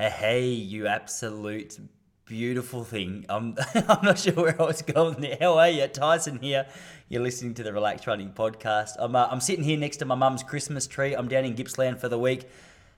[0.00, 1.78] Hey, hey, you absolute
[2.24, 3.26] beautiful thing.
[3.28, 5.36] I'm, I'm not sure where I was going there.
[5.38, 5.86] How are you?
[5.88, 6.66] Tyson here.
[7.10, 8.92] You're listening to the Relax Running podcast.
[8.98, 11.12] I'm, uh, I'm sitting here next to my mum's Christmas tree.
[11.12, 12.48] I'm down in Gippsland for the week,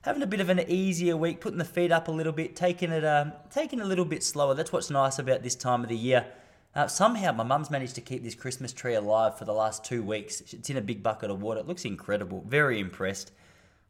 [0.03, 2.89] having a bit of an easier week, putting the feet up a little bit, taking
[2.93, 4.53] it, um, taking it a little bit slower.
[4.53, 6.25] That's what's nice about this time of the year.
[6.73, 10.03] Uh, somehow my mum's managed to keep this Christmas tree alive for the last two
[10.03, 10.39] weeks.
[10.53, 11.59] It's in a big bucket of water.
[11.59, 12.45] It looks incredible.
[12.47, 13.33] Very impressed.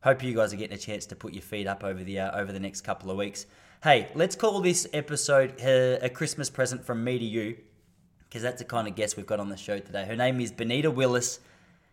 [0.03, 2.37] Hope you guys are getting a chance to put your feet up over the uh,
[2.37, 3.45] over the next couple of weeks.
[3.81, 7.55] Hey, let's call this episode uh, a Christmas present from me to you,
[8.27, 10.03] because that's the kind of guest we've got on the show today.
[10.03, 11.39] Her name is Benita Willis.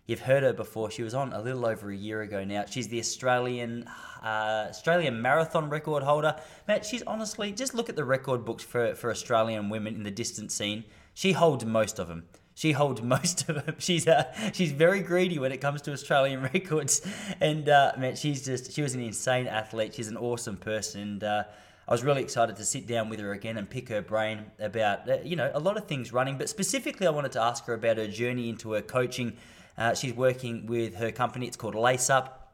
[0.09, 0.91] You've heard her before.
[0.91, 2.65] She was on a little over a year ago now.
[2.69, 3.87] She's the Australian
[4.25, 6.35] uh, Australian marathon record holder.
[6.67, 10.11] Man, she's honestly just look at the record books for for Australian women in the
[10.11, 10.83] distance scene.
[11.15, 12.25] She holds most of them.
[12.61, 13.77] She holds most of them.
[13.79, 17.01] She's uh, she's very greedy when it comes to Australian records,
[17.41, 19.95] and uh, man, she's just she was an insane athlete.
[19.95, 21.45] She's an awesome person, and uh,
[21.89, 25.09] I was really excited to sit down with her again and pick her brain about
[25.09, 27.73] uh, you know a lot of things running, but specifically I wanted to ask her
[27.73, 29.39] about her journey into her coaching.
[29.79, 31.47] Uh, she's working with her company.
[31.47, 32.53] It's called Lace Up,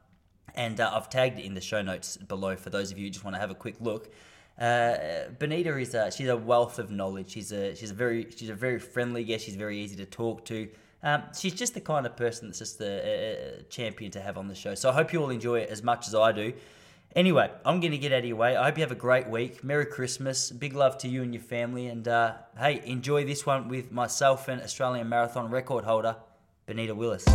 [0.55, 3.09] and uh, I've tagged it in the show notes below for those of you who
[3.09, 4.09] just want to have a quick look.
[4.59, 7.31] Uh, Benita is a, she's a wealth of knowledge.
[7.31, 9.45] She's a she's a very she's a very friendly guest.
[9.45, 10.67] She's very easy to talk to.
[11.03, 14.47] Um, she's just the kind of person that's just a, a, champion to have on
[14.47, 14.73] the show.
[14.73, 16.53] So I hope you all enjoy it as much as I do.
[17.15, 18.55] Anyway, I'm going to get out of your way.
[18.55, 19.63] I hope you have a great week.
[19.63, 20.51] Merry Christmas.
[20.51, 21.87] Big love to you and your family.
[21.87, 26.17] And uh, hey, enjoy this one with myself and Australian marathon record holder,
[26.65, 27.25] Benita Willis.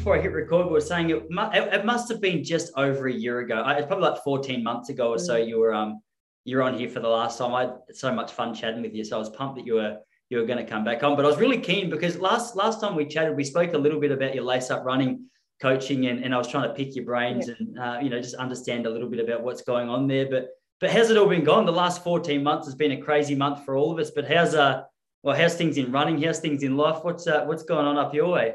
[0.00, 3.12] Before I hit record, we were saying it, it must have been just over a
[3.12, 3.62] year ago.
[3.68, 5.34] It's probably like 14 months ago or so.
[5.34, 5.46] Mm.
[5.46, 6.00] You were um
[6.46, 7.54] you were on here for the last time.
[7.54, 9.98] I had so much fun chatting with you, so I was pumped that you were
[10.30, 11.16] you were going to come back on.
[11.16, 14.00] But I was really keen because last last time we chatted, we spoke a little
[14.00, 15.26] bit about your lace up running
[15.60, 17.54] coaching, and, and I was trying to pick your brains yeah.
[17.58, 20.30] and uh, you know just understand a little bit about what's going on there.
[20.30, 20.48] But
[20.80, 21.66] but how's it all been gone?
[21.66, 24.10] The last 14 months has been a crazy month for all of us.
[24.10, 24.84] But how's uh
[25.22, 26.22] well how's things in running?
[26.22, 27.04] How's things in life?
[27.04, 28.54] What's uh, what's going on up your way?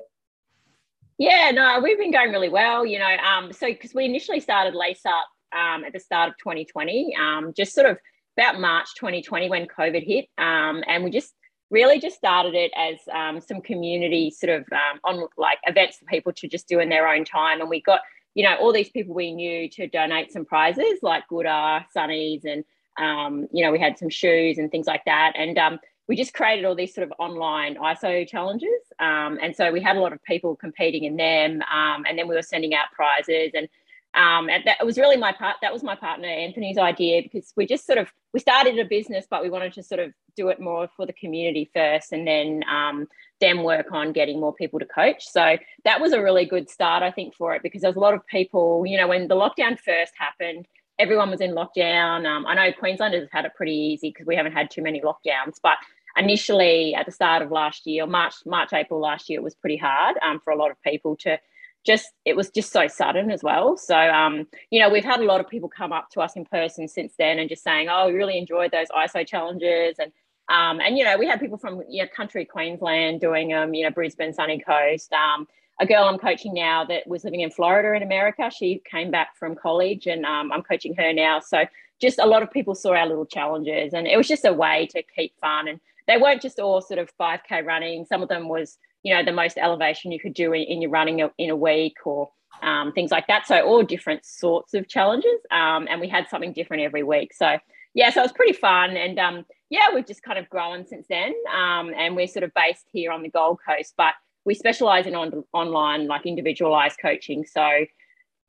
[1.17, 2.85] Yeah, no, we've been going really well.
[2.85, 5.27] You know, um, so because we initially started Lace Up
[5.57, 7.97] um, at the start of 2020, um, just sort of
[8.37, 11.33] about March 2020 when COVID hit, um, and we just
[11.71, 16.05] really just started it as um, some community sort of um, on like events for
[16.05, 18.01] people to just do in their own time, and we got
[18.33, 22.65] you know all these people we knew to donate some prizes like Goodr, Sunnies, and
[22.99, 26.33] um, you know we had some shoes and things like that, and um, we just
[26.33, 28.69] created all these sort of online ISO challenges.
[28.99, 31.61] Um, and so we had a lot of people competing in them.
[31.63, 33.51] Um, and then we were sending out prizes.
[33.55, 33.67] And,
[34.13, 35.57] um, and that was really my part.
[35.61, 39.25] That was my partner Anthony's idea because we just sort of we started a business,
[39.29, 42.63] but we wanted to sort of do it more for the community first, and then
[42.71, 43.07] um,
[43.41, 45.27] then work on getting more people to coach.
[45.27, 48.13] So that was a really good start, I think, for it because there's a lot
[48.13, 48.85] of people.
[48.85, 50.65] You know, when the lockdown first happened,
[50.99, 52.25] everyone was in lockdown.
[52.25, 55.01] Um, I know Queenslanders have had it pretty easy because we haven't had too many
[55.01, 55.77] lockdowns, but
[56.17, 59.77] initially at the start of last year, March, March, April last year, it was pretty
[59.77, 61.37] hard um, for a lot of people to
[61.85, 63.77] just, it was just so sudden as well.
[63.77, 66.45] So, um, you know, we've had a lot of people come up to us in
[66.45, 69.97] person since then and just saying, oh, we really enjoyed those ISO challenges.
[69.99, 70.11] And,
[70.49, 73.83] um, and, you know, we had people from, you know, country Queensland doing them, you
[73.83, 75.11] know, Brisbane, Sunny Coast.
[75.13, 75.47] Um,
[75.79, 79.35] a girl I'm coaching now that was living in Florida in America, she came back
[79.35, 81.39] from college and um, I'm coaching her now.
[81.41, 81.65] So
[82.01, 84.87] just a lot of people saw our little challenges and it was just a way
[84.91, 88.05] to keep fun and they weren't just all sort of 5k running.
[88.05, 90.91] Some of them was you know the most elevation you could do in, in your
[90.91, 92.29] running in a week or
[92.63, 93.45] um, things like that.
[93.45, 97.33] So all different sorts of challenges um, and we had something different every week.
[97.33, 97.57] So
[97.93, 101.07] yeah so it was pretty fun and um, yeah we've just kind of grown since
[101.07, 103.93] then um, and we're sort of based here on the gold coast.
[103.97, 104.13] But
[104.45, 107.85] we specialize in on, online like individualized coaching so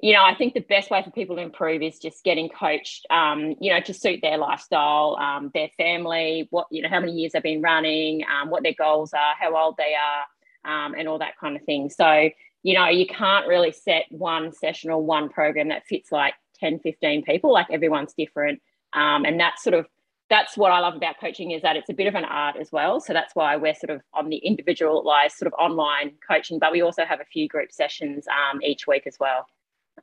[0.01, 3.07] you know, I think the best way for people to improve is just getting coached,
[3.09, 7.13] um, you know, to suit their lifestyle, um, their family, what, you know, how many
[7.13, 11.09] years they've been running, um, what their goals are, how old they are, um, and
[11.09, 11.89] all that kind of thing.
[11.89, 12.29] So,
[12.63, 16.81] you know, you can't really set one session or one program that fits like 10,
[16.81, 18.61] 15 people, like everyone's different.
[18.93, 19.87] Um, and that's sort of,
[20.29, 22.73] that's what I love about coaching is that it's a bit of an art as
[22.73, 23.01] well.
[23.01, 26.83] So that's why we're sort of on the individualized sort of online coaching, but we
[26.83, 29.47] also have a few group sessions um, each week as well.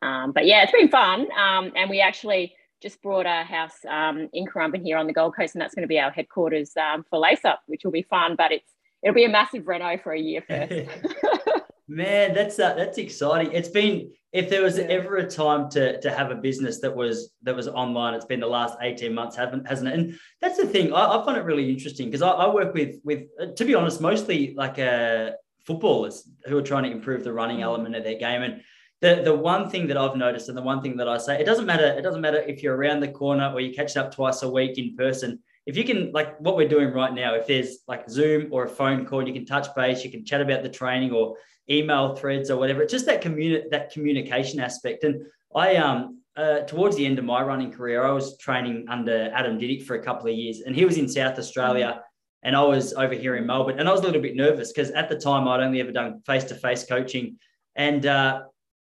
[0.01, 1.27] Um, but yeah, it's been fun.
[1.37, 5.35] Um, and we actually just brought our house um, in Currumbin here on the Gold
[5.35, 8.03] Coast, and that's going to be our headquarters um, for Lace Up, which will be
[8.03, 8.35] fun.
[8.37, 8.71] But it's
[9.01, 10.73] it'll be a massive reno for a year first.
[11.87, 13.51] Man, that's uh, that's exciting.
[13.51, 17.31] It's been if there was ever a time to to have a business that was
[17.43, 19.99] that was online, it's been the last eighteen months, haven't hasn't it?
[19.99, 20.93] And that's the thing.
[20.93, 23.75] I, I find it really interesting because I, I, work with with uh, to be
[23.75, 25.31] honest, mostly like uh,
[25.65, 27.63] footballers who are trying to improve the running mm.
[27.63, 28.61] element of their game and
[29.01, 31.43] the the one thing that I've noticed and the one thing that I say, it
[31.43, 31.87] doesn't matter.
[31.87, 34.77] It doesn't matter if you're around the corner or you catch up twice a week
[34.77, 35.39] in person.
[35.65, 38.69] If you can, like what we're doing right now, if there's like Zoom or a
[38.69, 41.35] phone call, you can touch base, you can chat about the training or
[41.69, 42.81] email threads or whatever.
[42.81, 45.03] It's just that communi- that communication aspect.
[45.03, 45.25] And
[45.55, 49.59] I um uh, towards the end of my running career, I was training under Adam
[49.59, 52.01] Didyk for a couple of years, and he was in South Australia,
[52.41, 54.89] and I was over here in Melbourne, and I was a little bit nervous because
[54.91, 57.37] at the time I'd only ever done face to face coaching,
[57.75, 58.41] and uh,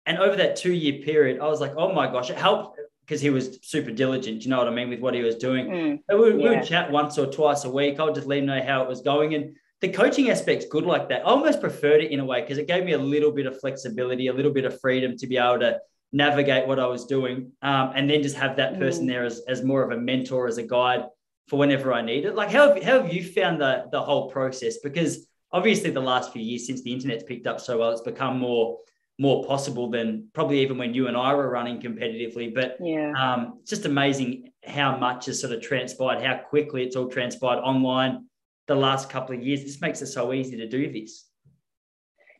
[0.05, 3.21] and over that two year period, I was like, oh my gosh, it helped because
[3.21, 4.43] he was super diligent.
[4.43, 5.67] You know what I mean with what he was doing.
[5.67, 6.49] Mm, we, would, yeah.
[6.49, 7.99] we, would chat once or twice a week.
[7.99, 10.85] I would just let him know how it was going, and the coaching aspect's good
[10.85, 11.21] like that.
[11.21, 13.59] I almost preferred it in a way because it gave me a little bit of
[13.59, 15.79] flexibility, a little bit of freedom to be able to
[16.11, 19.09] navigate what I was doing, um, and then just have that person mm.
[19.09, 21.05] there as, as more of a mentor, as a guide
[21.47, 22.35] for whenever I need it.
[22.35, 24.77] Like, how have, how have you found the the whole process?
[24.79, 28.39] Because obviously, the last few years since the internet's picked up so well, it's become
[28.39, 28.79] more
[29.17, 32.53] more possible than probably even when you and I were running competitively.
[32.53, 36.95] But yeah, um, it's just amazing how much has sort of transpired, how quickly it's
[36.95, 38.28] all transpired online
[38.69, 39.63] the last couple of years.
[39.63, 41.25] This makes it so easy to do this.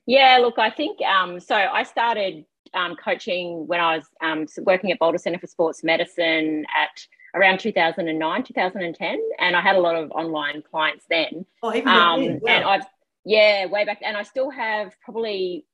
[0.05, 1.55] Yeah, look, I think um, so.
[1.55, 6.65] I started um, coaching when I was um, working at Boulder Centre for Sports Medicine
[6.75, 7.05] at
[7.35, 11.45] around 2009, 2010, and I had a lot of online clients then.
[11.61, 12.39] Oh, even um, wow.
[12.47, 12.85] And I've
[13.25, 15.65] yeah, way back, and I still have probably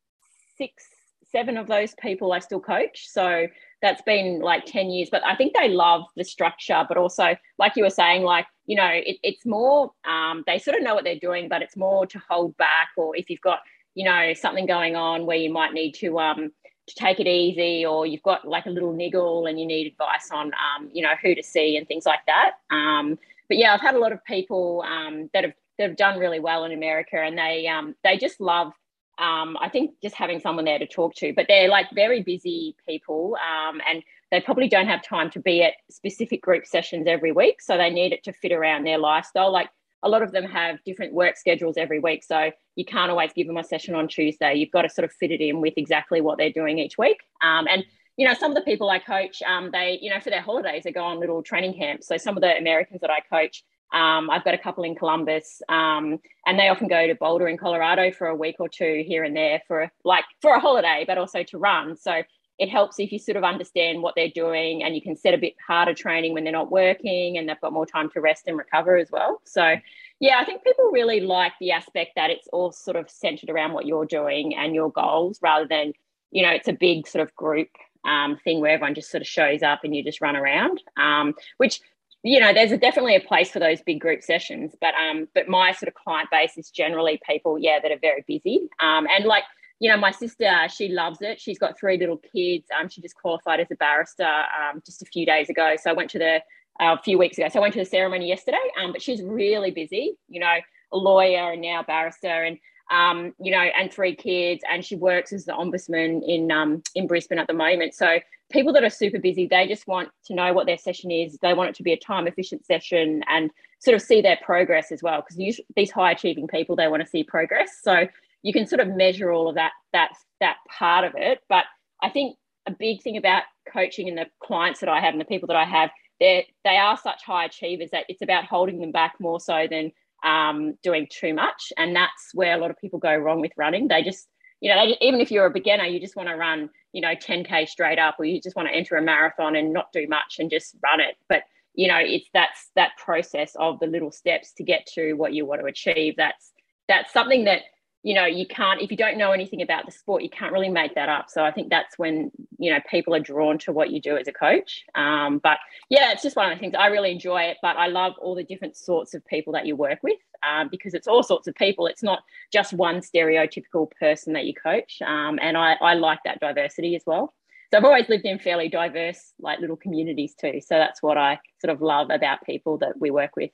[0.58, 0.84] six
[1.32, 3.08] seven of those people I still coach.
[3.10, 3.48] So
[3.82, 5.10] that's been like 10 years.
[5.12, 8.76] But I think they love the structure, but also, like you were saying, like, you
[8.76, 12.06] know, it, it's more, um, they sort of know what they're doing, but it's more
[12.08, 13.60] to hold back, or if you've got,
[13.94, 16.52] you know, something going on where you might need to, um,
[16.88, 20.30] to take it easy, or you've got like a little niggle and you need advice
[20.32, 22.52] on, um, you know, who to see and things like that.
[22.70, 23.18] Um,
[23.48, 26.40] but yeah, I've had a lot of people um, that have that have done really
[26.40, 28.72] well in America, and they um, they just love
[29.18, 32.76] um, I think just having someone there to talk to, but they're like very busy
[32.88, 34.04] people um, and
[34.36, 37.62] they probably don't have time to be at specific group sessions every week.
[37.62, 39.50] So they need it to fit around their lifestyle.
[39.50, 39.70] Like
[40.04, 42.22] a lot of them have different work schedules every week.
[42.22, 44.56] So you can't always give them a session on Tuesday.
[44.56, 47.20] You've got to sort of fit it in with exactly what they're doing each week.
[47.42, 47.86] Um, and
[48.18, 50.84] you know, some of the people I coach, um, they, you know, for their holidays,
[50.84, 52.08] they go on little training camps.
[52.08, 55.62] So some of the Americans that I coach, um, I've got a couple in Columbus,
[55.70, 59.24] um, and they often go to Boulder in Colorado for a week or two here
[59.24, 61.96] and there for like for a holiday, but also to run.
[61.98, 62.24] So
[62.58, 65.38] it helps if you sort of understand what they're doing, and you can set a
[65.38, 68.58] bit harder training when they're not working, and they've got more time to rest and
[68.58, 69.42] recover as well.
[69.44, 69.76] So
[70.20, 73.74] yeah, I think people really like the aspect that it's all sort of centered around
[73.74, 75.94] what you're doing and your goals, rather than
[76.32, 77.70] you know it's a big sort of group
[78.06, 81.34] um, thing where everyone just sort of shows up and you just run around, um,
[81.58, 81.82] which
[82.26, 85.48] you know, there's a, definitely a place for those big group sessions, but um, but
[85.48, 88.68] my sort of client base is generally people, yeah, that are very busy.
[88.82, 89.44] Um, and like,
[89.80, 91.40] you know, my sister, she loves it.
[91.40, 92.68] She's got three little kids.
[92.80, 95.76] Um, she just qualified as a barrister um, just a few days ago.
[95.82, 96.36] So I went to the
[96.80, 97.48] uh, a few weeks ago.
[97.50, 98.58] So I went to the ceremony yesterday.
[98.82, 100.18] Um, but she's really busy.
[100.30, 100.56] You know,
[100.92, 102.58] a lawyer and now barrister, and
[102.92, 107.08] um, you know, and three kids, and she works as the ombudsman in um in
[107.08, 107.94] Brisbane at the moment.
[107.96, 108.20] So
[108.52, 111.38] people that are super busy, they just want to know what their session is.
[111.42, 114.92] They want it to be a time efficient session and sort of see their progress
[114.92, 115.22] as well.
[115.22, 117.80] Because these high achieving people, they want to see progress.
[117.82, 118.08] So
[118.46, 121.40] you can sort of measure all of that that that part of it.
[121.50, 121.66] But
[122.04, 122.38] I think
[122.68, 123.42] a big thing about
[123.74, 126.78] coaching and the clients that I have and the people that I have, they they
[126.78, 129.92] are such high achievers that it's about holding them back more so than
[130.24, 131.74] um, doing too much.
[131.76, 133.88] And that's where a lot of people go wrong with running.
[133.88, 134.28] They just
[134.62, 137.16] you know, they, even if you're a beginner, you just want to run, you know,
[137.16, 140.38] 10K straight up, or you just want to enter a marathon and not do much
[140.38, 141.16] and just run it.
[141.28, 145.34] But, you know, it's that's that process of the little steps to get to what
[145.34, 146.14] you want to achieve.
[146.16, 146.52] That's
[146.88, 147.62] that's something that
[148.06, 150.70] you know you can't if you don't know anything about the sport you can't really
[150.70, 151.26] make that up.
[151.30, 154.28] So i think that's when you know people are drawn to what you do as
[154.28, 154.86] a coach.
[154.94, 155.58] Um, but
[155.90, 156.76] yeah it's just one of the things.
[156.78, 159.76] I really enjoy it but i love all the different sorts of people that you
[159.76, 161.88] work with um, because it's all sorts of people.
[161.88, 162.20] It's not
[162.54, 165.02] just one stereotypical person that you coach.
[165.02, 167.34] Um, and I, I like that diversity as well.
[167.72, 170.62] So i've always lived in fairly diverse like little communities too.
[170.62, 173.50] So that's what i sort of love about people that we work with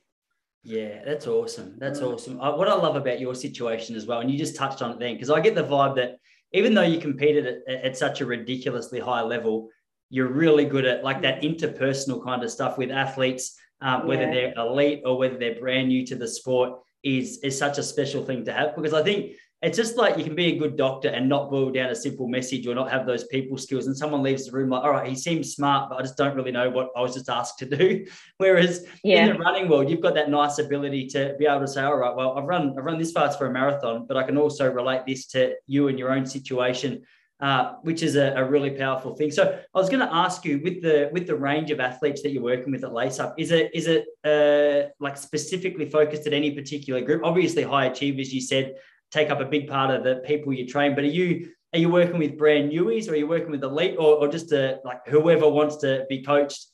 [0.64, 1.76] yeah, that's awesome.
[1.80, 2.14] That's mm.
[2.14, 2.40] awesome.
[2.40, 5.00] I, what I love about your situation as well, and you just touched on it
[5.00, 6.18] then, because I get the vibe that
[6.54, 9.70] even though you competed at, at, such a ridiculously high level,
[10.10, 14.32] you're really good at like that interpersonal kind of stuff with athletes, um, whether yeah.
[14.32, 18.24] they're elite or whether they're brand new to the sport, is is such a special
[18.24, 18.76] thing to have.
[18.76, 21.70] Because I think it's just like you can be a good doctor and not boil
[21.70, 23.86] down a simple message or not have those people skills.
[23.86, 26.36] And someone leaves the room like, all right, he seems smart, but I just don't
[26.36, 28.06] really know what I was just asked to do.
[28.38, 29.26] Whereas yeah.
[29.26, 31.98] in the running world, you've got that nice ability to be able to say, all
[31.98, 34.72] right, well, I've run, I've run this fast for a marathon, but I can also
[34.72, 37.04] relate this to you and your own situation.
[37.42, 39.32] uh, which is a, a, really powerful thing.
[39.32, 42.30] So I was going to ask you with the with the range of athletes that
[42.30, 46.34] you're working with at Lace Up, is it is it uh, like specifically focused at
[46.34, 47.24] any particular group?
[47.24, 48.76] Obviously, high achievers, you said,
[49.12, 50.96] take up a big part of the people you train.
[50.96, 53.96] But are you are you working with brand newies, or are you working with elite,
[53.98, 56.68] or, or just a, like whoever wants to be coached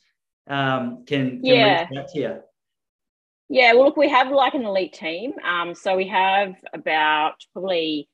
[0.48, 1.88] um, can, can yeah.
[1.89, 2.39] reach out to you?
[3.50, 5.34] Yeah, well, look, we have like an elite team.
[5.46, 8.10] Um, so we have about probably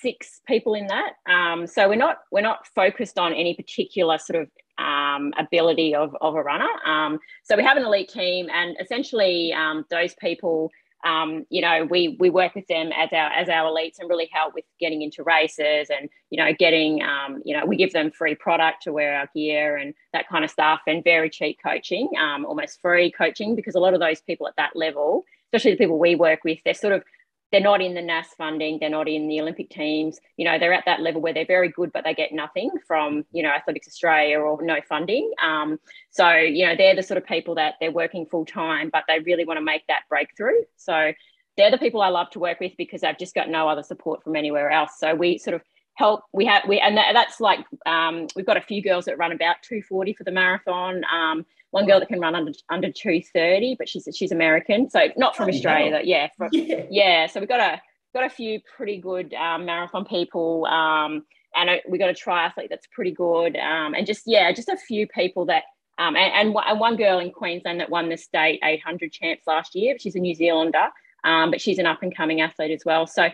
[0.00, 1.12] six people in that.
[1.28, 6.14] Um, so we're not we're not focused on any particular sort of um, ability of,
[6.20, 6.68] of a runner.
[6.84, 10.70] Um, so we have an elite team, and essentially um, those people,
[11.06, 14.28] um, you know, we we work with them as our as our elites and really
[14.32, 18.10] help with getting into races and you know getting um, you know we give them
[18.10, 22.08] free product to wear our gear and that kind of stuff and very cheap coaching,
[22.18, 25.98] almost free coaching because a lot of those people at that level, especially the people
[25.98, 27.04] we work with, they're sort of
[27.52, 30.18] they're not in the NAS funding, they're not in the Olympic teams.
[30.36, 33.24] You know, they're at that level where they're very good, but they get nothing from,
[33.32, 35.30] you know, Athletics Australia or no funding.
[35.42, 35.78] Um,
[36.10, 39.20] so, you know, they're the sort of people that they're working full time, but they
[39.20, 40.62] really want to make that breakthrough.
[40.76, 41.12] So
[41.56, 44.22] they're the people I love to work with because they've just got no other support
[44.22, 44.92] from anywhere else.
[44.98, 45.62] So we sort of
[45.96, 49.18] help we have we and that, that's like um, we've got a few girls that
[49.18, 53.76] run about 240 for the marathon um, one girl that can run under under 230
[53.78, 56.00] but she's she's american so not from oh, australia though.
[56.04, 57.80] yeah, from, yeah yeah so we've got a
[58.14, 61.24] got a few pretty good um, marathon people um,
[61.54, 64.76] and a, we got a triathlete that's pretty good um, and just yeah just a
[64.76, 65.64] few people that
[65.98, 69.74] um, and, and, and, one girl in Queensland that won the state 800 champs last
[69.74, 69.96] year.
[69.98, 70.88] She's a New Zealander,
[71.24, 73.06] um, but she's an up and coming athlete as well.
[73.06, 73.30] So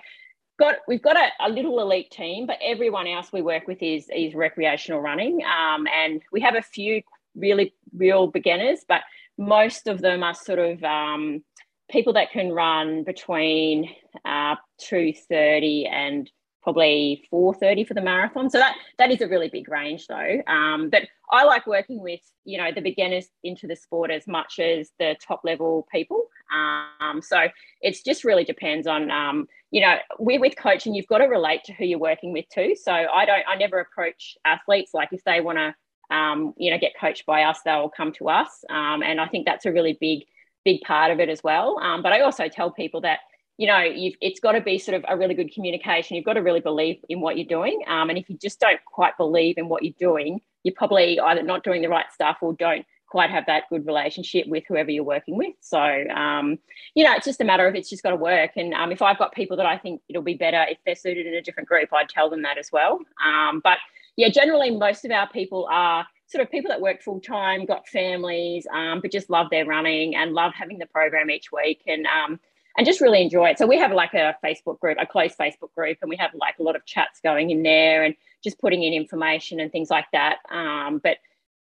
[0.58, 4.08] got we've got a, a, little elite team, but everyone else we work with is
[4.14, 7.02] is recreational running, um, and we have a few
[7.34, 9.02] really real beginners, but
[9.38, 11.42] most of them are sort of um,
[11.90, 13.88] people that can run between
[14.24, 16.30] uh, two thirty and
[16.62, 18.48] probably 4.30 for the marathon.
[18.48, 20.42] So that that is a really big range though.
[20.46, 24.58] Um, but i like working with you know the beginners into the sport as much
[24.58, 26.26] as the top level people.
[26.54, 27.48] Um, so
[27.80, 31.64] it's just really depends on um, you know we're with coaching you've got to relate
[31.64, 35.24] to who you're working with too so i don't i never approach athletes like if
[35.24, 35.74] they want to
[36.14, 39.46] um, you know get coached by us they'll come to us um, and i think
[39.46, 40.24] that's a really big
[40.64, 43.20] big part of it as well um, but i also tell people that
[43.58, 46.16] you know, it's got to be sort of a really good communication.
[46.16, 47.82] You've got to really believe in what you're doing.
[47.86, 51.42] Um, and if you just don't quite believe in what you're doing, you're probably either
[51.42, 55.04] not doing the right stuff or don't quite have that good relationship with whoever you're
[55.04, 55.54] working with.
[55.60, 56.58] So, um,
[56.94, 58.52] you know, it's just a matter of it's just got to work.
[58.56, 61.26] And um, if I've got people that I think it'll be better if they're suited
[61.26, 63.00] in a different group, I'd tell them that as well.
[63.24, 63.76] Um, but
[64.16, 67.86] yeah, generally, most of our people are sort of people that work full time, got
[67.86, 71.82] families, um, but just love their running and love having the program each week.
[71.86, 72.40] And um,
[72.78, 73.58] and just really enjoy it.
[73.58, 76.58] So we have like a Facebook group, a closed Facebook group, and we have like
[76.58, 80.06] a lot of chats going in there and just putting in information and things like
[80.12, 80.38] that.
[80.50, 81.18] Um, but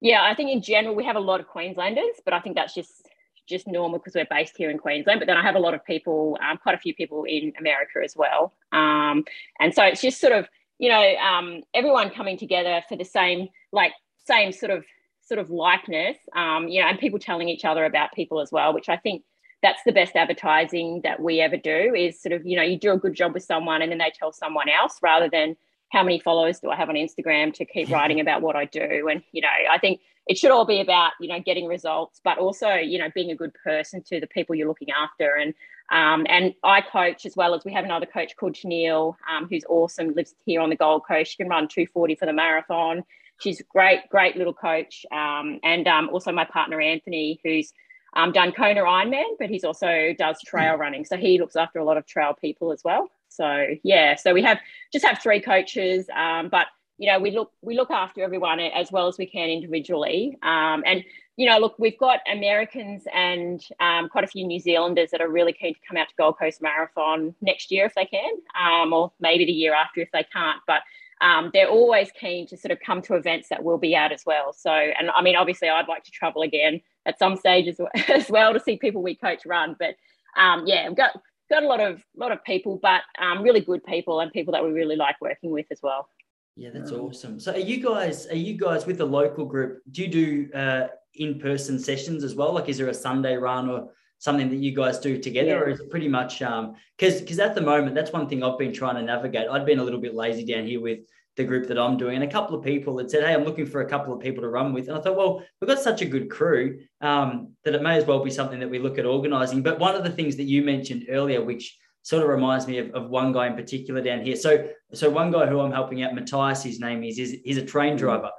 [0.02, 2.74] yeah, I think in general we have a lot of Queenslanders, but I think that's
[2.74, 3.08] just
[3.48, 5.20] just normal because we're based here in Queensland.
[5.20, 8.00] But then I have a lot of people, um, quite a few people in America
[8.04, 8.54] as well.
[8.72, 9.26] Um,
[9.60, 10.48] and so it's just sort of
[10.80, 13.94] you know um, everyone coming together for the same like
[14.26, 14.84] same sort of
[15.22, 18.74] sort of likeness, um, you know, and people telling each other about people as well,
[18.74, 19.24] which I think
[19.62, 22.92] that's the best advertising that we ever do is sort of you know you do
[22.92, 25.56] a good job with someone and then they tell someone else rather than
[25.92, 29.08] how many followers do i have on instagram to keep writing about what i do
[29.10, 32.38] and you know i think it should all be about you know getting results but
[32.38, 35.54] also you know being a good person to the people you're looking after and
[35.92, 39.66] um, and I coach as well as we have another coach called Chanel, um, who's
[39.68, 41.32] awesome, lives here on the Gold Coast.
[41.32, 43.04] She can run 240 for the marathon.
[43.42, 45.06] She's great, great little coach.
[45.12, 47.74] Um, and um, also my partner, Anthony, who's
[48.16, 51.04] um, done Kona Ironman, but he's also does trail running.
[51.04, 53.10] So he looks after a lot of trail people as well.
[53.32, 54.60] So yeah, so we have
[54.92, 58.92] just have three coaches, um, but you know we look we look after everyone as
[58.92, 60.38] well as we can individually.
[60.44, 61.04] Um, and
[61.38, 65.30] you know, look, we've got Americans and um, quite a few New Zealanders that are
[65.30, 68.94] really keen to come out to Gold Coast Marathon next year if they can, um,
[68.94, 70.60] or maybe the year after if they can't.
[70.68, 70.82] But
[71.22, 74.24] um, they're always keen to sort of come to events that we'll be out as
[74.26, 74.54] well.
[74.54, 78.30] So, and I mean, obviously, I'd like to travel again at some stage as, as
[78.30, 79.76] well to see people we coach run.
[79.80, 79.96] But
[80.38, 81.22] um, yeah, we've got
[81.52, 84.64] got a lot of lot of people, but um, really good people and people that
[84.64, 86.08] we really like working with as well.
[86.56, 87.40] Yeah, that's awesome.
[87.40, 89.82] So, are you guys are you guys with the local group?
[89.92, 92.54] Do you do uh, in person sessions as well?
[92.54, 95.60] Like, is there a Sunday run or something that you guys do together, yeah.
[95.60, 98.60] or is it pretty much because um, because at the moment that's one thing I've
[98.60, 99.48] been trying to navigate.
[99.50, 101.00] I'd been a little bit lazy down here with
[101.38, 103.66] the group that I'm doing, and a couple of people that said, "Hey, I'm looking
[103.66, 106.02] for a couple of people to run with." And I thought, well, we've got such
[106.02, 109.06] a good crew um, that it may as well be something that we look at
[109.06, 109.62] organising.
[109.62, 112.92] But one of the things that you mentioned earlier, which sort of reminds me of,
[112.92, 114.36] of one guy in particular down here.
[114.36, 117.66] So, so one guy who I'm helping out, Matthias, his name is, is he's a
[117.66, 118.32] train driver,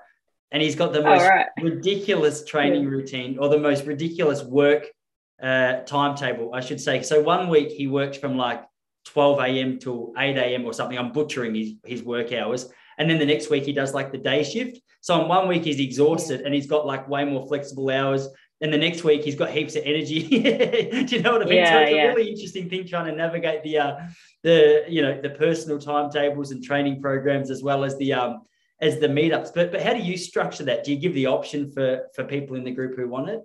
[0.50, 1.46] and he's got the most right.
[1.60, 2.90] ridiculous training yeah.
[2.90, 4.86] routine or the most ridiculous work
[5.42, 7.02] uh, timetable, I should say.
[7.02, 8.62] So one week he works from like
[9.06, 9.78] 12 a.m.
[9.78, 10.64] till 8 a.m.
[10.64, 10.98] or something.
[10.98, 12.68] I'm butchering his, his work hours.
[13.02, 14.80] And then the next week he does like the day shift.
[15.00, 18.28] So in one week he's exhausted and he's got like way more flexible hours.
[18.60, 20.28] And the next week he's got heaps of energy.
[20.28, 21.56] Do you know what I mean?
[21.56, 22.02] Yeah, so it's yeah.
[22.04, 23.96] a really interesting thing trying to navigate the uh,
[24.44, 28.42] the you know the personal timetables and training programs as well as the um
[28.80, 29.50] as the meetups.
[29.52, 30.84] But but how do you structure that?
[30.84, 33.40] Do you give the option for for people in the group who want it?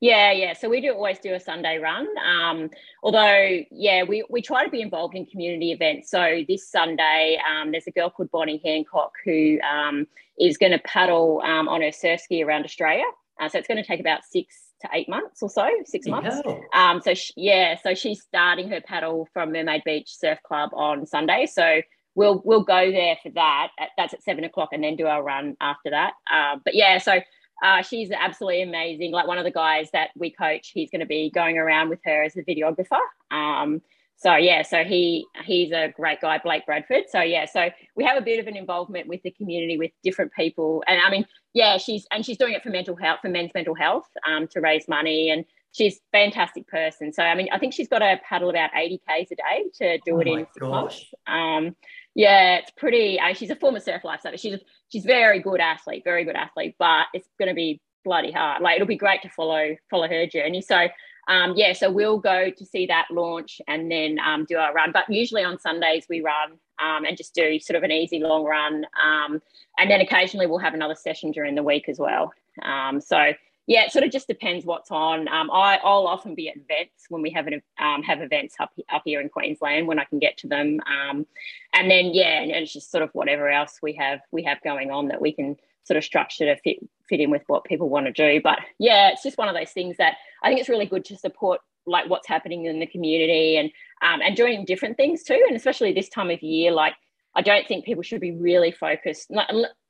[0.00, 0.52] Yeah, yeah.
[0.52, 2.06] So we do always do a Sunday run.
[2.18, 2.70] Um,
[3.02, 6.10] although, yeah, we, we try to be involved in community events.
[6.10, 10.06] So this Sunday, um, there's a girl called Bonnie Hancock who um,
[10.38, 13.04] is going to paddle um, on her surf ski around Australia.
[13.40, 16.36] Uh, so it's going to take about six to eight months or so, six months.
[16.72, 21.06] Um, so she, yeah, so she's starting her paddle from Mermaid Beach Surf Club on
[21.06, 21.46] Sunday.
[21.46, 21.82] So
[22.14, 23.68] we'll we'll go there for that.
[23.96, 26.14] That's at seven o'clock, and then do our run after that.
[26.32, 27.20] Uh, but yeah, so
[27.62, 29.12] uh, she's absolutely amazing.
[29.12, 32.00] Like one of the guys that we coach, he's going to be going around with
[32.04, 33.00] her as a videographer.
[33.30, 33.82] Um,
[34.18, 37.04] so yeah, so he he's a great guy, Blake Bradford.
[37.08, 40.32] So yeah, so we have a bit of an involvement with the community with different
[40.32, 41.24] people, and I mean,
[41.54, 44.60] yeah, she's and she's doing it for mental health, for men's mental health, um, to
[44.60, 47.12] raise money, and she's fantastic person.
[47.12, 49.98] So I mean, I think she's got to paddle about eighty k's a day to
[50.04, 50.68] do oh it in six gosh.
[50.68, 51.14] months.
[51.28, 51.76] Um,
[52.14, 53.20] yeah, it's pretty.
[53.20, 54.38] Uh, she's a former surf lifesaver.
[54.38, 58.32] She's a, she's very good athlete, very good athlete, but it's going to be bloody
[58.32, 58.62] hard.
[58.62, 60.60] Like it'll be great to follow follow her journey.
[60.62, 60.88] So
[61.28, 64.92] um, yeah, so we'll go to see that launch and then um, do our run.
[64.92, 68.44] But usually on Sundays we run um, and just do sort of an easy long
[68.44, 69.42] run, um,
[69.78, 72.32] and then occasionally we'll have another session during the week as well.
[72.62, 73.32] Um, so
[73.68, 75.28] yeah, it sort of just depends what's on.
[75.28, 78.72] Um, I, will often be at events when we have an, um, have events up
[78.88, 81.26] up here in Queensland when I can get to them, um,
[81.74, 84.90] and then yeah, and it's just sort of whatever else we have we have going
[84.90, 86.78] on that we can sort of structure to fit
[87.10, 88.40] fit in with what people want to do.
[88.42, 91.18] But yeah, it's just one of those things that I think it's really good to
[91.18, 95.54] support like what's happening in the community and um, and doing different things too, and
[95.54, 96.94] especially this time of year, like.
[97.34, 99.30] I don't think people should be really focused,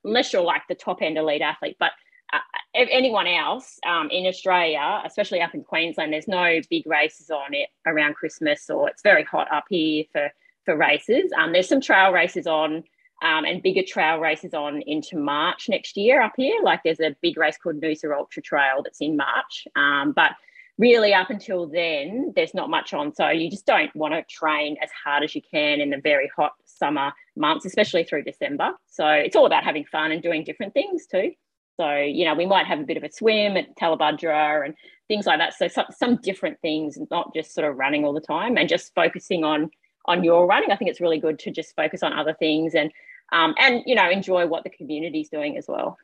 [0.05, 1.93] unless you're like the top end elite athlete, but
[2.33, 2.39] uh,
[2.75, 7.69] anyone else um, in Australia, especially up in Queensland, there's no big races on it
[7.87, 10.31] around Christmas, or it's very hot up here for
[10.65, 11.33] for races.
[11.37, 12.85] Um, there's some trail races on.
[13.21, 16.55] Um, and bigger trail races on into March next year up here.
[16.63, 19.67] Like there's a big race called Noosa Ultra Trail that's in March.
[19.75, 20.37] Um, but
[20.79, 23.13] really, up until then, there's not much on.
[23.13, 26.31] So you just don't want to train as hard as you can in the very
[26.35, 28.71] hot summer months, especially through December.
[28.87, 31.33] So it's all about having fun and doing different things too.
[31.79, 34.75] So, you know, we might have a bit of a swim at Tallebudgera and
[35.07, 35.55] things like that.
[35.55, 38.95] So some, some different things, not just sort of running all the time and just
[38.95, 39.71] focusing on
[40.07, 40.73] on your running.
[40.73, 42.91] I think it's really good to just focus on other things and
[43.31, 45.97] um, and you know enjoy what the community's doing as well.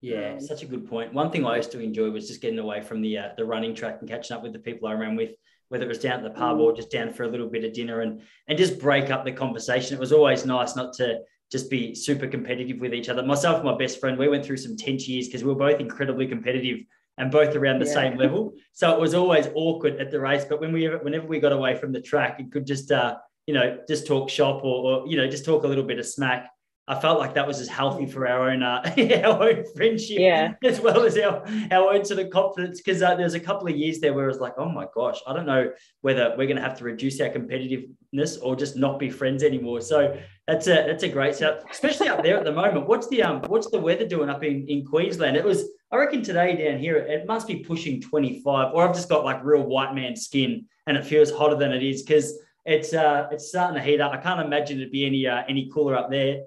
[0.00, 1.12] Yeah, um, such a good point.
[1.12, 3.74] One thing I used to enjoy was just getting away from the uh, the running
[3.74, 5.32] track and catching up with the people I ran with,
[5.68, 6.60] whether it was down at the pub mm.
[6.60, 9.32] or just down for a little bit of dinner and and just break up the
[9.32, 9.94] conversation.
[9.94, 11.18] It was always nice not to
[11.50, 13.22] just be super competitive with each other.
[13.22, 15.80] Myself and my best friend, we went through some tense years because we were both
[15.80, 16.80] incredibly competitive
[17.16, 17.94] and both around the yeah.
[17.94, 18.54] same level.
[18.72, 20.44] So it was always awkward at the race.
[20.44, 23.54] But when we whenever we got away from the track, it could just uh, you
[23.54, 26.50] know just talk shop or, or you know just talk a little bit of smack.
[26.88, 28.82] I felt like that was as healthy for our own uh,
[29.24, 30.54] our own friendship yeah.
[30.64, 32.80] as well as our our own sort of confidence.
[32.80, 35.18] Because uh, there's a couple of years there where it was like, oh my gosh,
[35.26, 35.70] I don't know
[36.00, 39.82] whether we're going to have to reduce our competitiveness or just not be friends anymore.
[39.82, 42.88] So that's a that's a great setup, especially up there at the moment.
[42.88, 45.36] What's the um what's the weather doing up in in Queensland?
[45.36, 49.10] It was I reckon today down here it must be pushing 25, or I've just
[49.10, 52.94] got like real white man skin and it feels hotter than it is because it's
[52.94, 54.12] uh it's starting to heat up.
[54.12, 56.44] I can't imagine it'd be any uh, any cooler up there.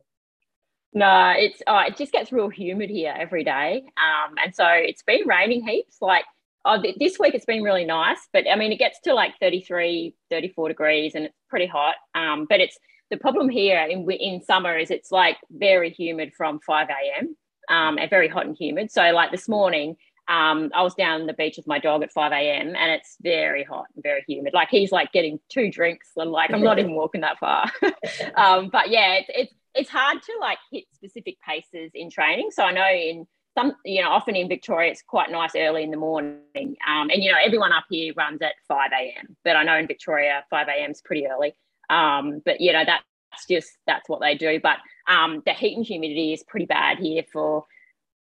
[0.93, 3.83] No, it's oh, it just gets real humid here every day.
[3.97, 5.97] Um, and so it's been raining heaps.
[6.01, 6.25] Like
[6.65, 10.15] oh, this week it's been really nice, but I mean it gets to like 33,
[10.29, 11.95] 34 degrees and it's pretty hot.
[12.15, 12.77] Um, but it's
[13.09, 17.35] the problem here in in summer is it's like very humid from 5 a.m.
[17.69, 18.91] Um, and very hot and humid.
[18.91, 19.95] So like this morning,
[20.27, 22.75] um, I was down the beach with my dog at 5 a.m.
[22.75, 24.53] and it's very hot and very humid.
[24.53, 27.71] Like he's like getting two drinks and like I'm not even walking that far.
[28.35, 32.49] um, but yeah, it's, it's it's hard to like hit specific paces in training.
[32.51, 35.91] So I know in some, you know, often in Victoria, it's quite nice early in
[35.91, 36.75] the morning.
[36.87, 39.35] Um, and, you know, everyone up here runs at 5 a.m.
[39.43, 40.91] But I know in Victoria, 5 a.m.
[40.91, 41.53] is pretty early.
[41.89, 44.59] Um, but, you know, that's just, that's what they do.
[44.61, 47.65] But um, the heat and humidity is pretty bad here for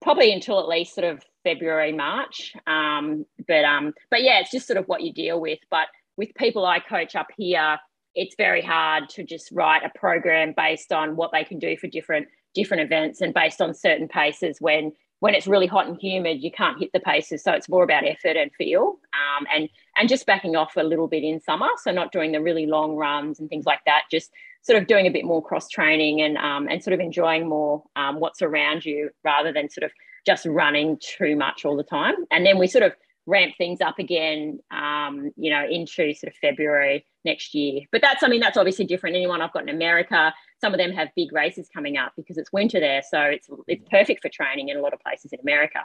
[0.03, 2.55] probably until at least sort of February, March.
[2.67, 5.59] Um, but, um, but yeah, it's just sort of what you deal with.
[5.71, 7.79] But with people I coach up here,
[8.15, 11.87] it's very hard to just write a program based on what they can do for
[11.87, 16.43] different different events and based on certain paces when when it's really hot and humid
[16.43, 17.45] you can't hit the paces.
[17.45, 21.09] So it's more about effort and feel um, and and just backing off a little
[21.09, 21.69] bit in summer.
[21.83, 24.31] So not doing the really long runs and things like that just
[24.63, 27.85] sort of doing a bit more cross training and um, and sort of enjoying more
[27.97, 29.93] um, what's around you rather than sort of
[30.27, 32.15] just running too much all the time.
[32.31, 32.93] And then we sort of
[33.27, 37.83] ramp things up again, um, you know, into sort of February next year.
[37.93, 39.17] But that's, I mean, that's obviously different.
[39.17, 42.53] Anyone I've got in America, some of them have big races coming up because it's
[42.53, 45.81] winter there, so it's it's perfect for training in a lot of places in America.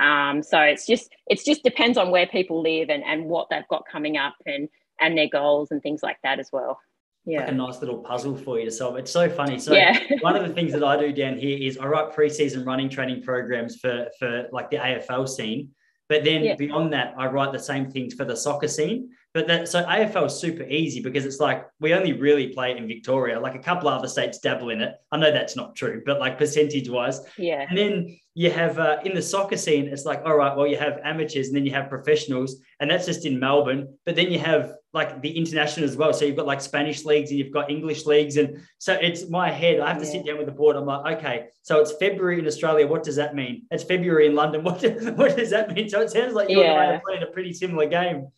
[0.00, 3.68] Um, so it's just it's just depends on where people live and and what they've
[3.68, 4.68] got coming up and
[5.00, 6.80] and their goals and things like that as well.
[7.26, 7.40] Yeah.
[7.40, 8.96] Like a nice little puzzle for you to solve.
[8.96, 9.58] It's so funny.
[9.58, 9.98] So yeah.
[10.20, 13.22] one of the things that I do down here is I write preseason running training
[13.22, 15.70] programs for for like the AFL scene.
[16.08, 16.56] But then yeah.
[16.56, 19.10] beyond that, I write the same things for the soccer scene.
[19.32, 22.78] But that so AFL is super easy because it's like we only really play it
[22.78, 23.38] in Victoria.
[23.38, 24.94] Like a couple other states dabble in it.
[25.12, 27.20] I know that's not true, but like percentage wise.
[27.38, 27.64] Yeah.
[27.68, 30.76] And then you have uh, in the soccer scene, it's like, all right, well, you
[30.78, 33.96] have amateurs and then you have professionals, and that's just in Melbourne.
[34.04, 36.12] But then you have like the international as well.
[36.12, 38.36] So you've got like Spanish leagues and you've got English leagues.
[38.36, 39.78] And so it's my head.
[39.78, 40.12] I have to yeah.
[40.12, 40.74] sit down with the board.
[40.74, 42.86] I'm like, okay, so it's February in Australia.
[42.86, 43.66] What does that mean?
[43.70, 44.64] It's February in London.
[44.70, 44.82] What,
[45.16, 45.88] what does that mean?
[45.88, 46.98] So it sounds like you're yeah.
[47.04, 48.28] playing a pretty similar game.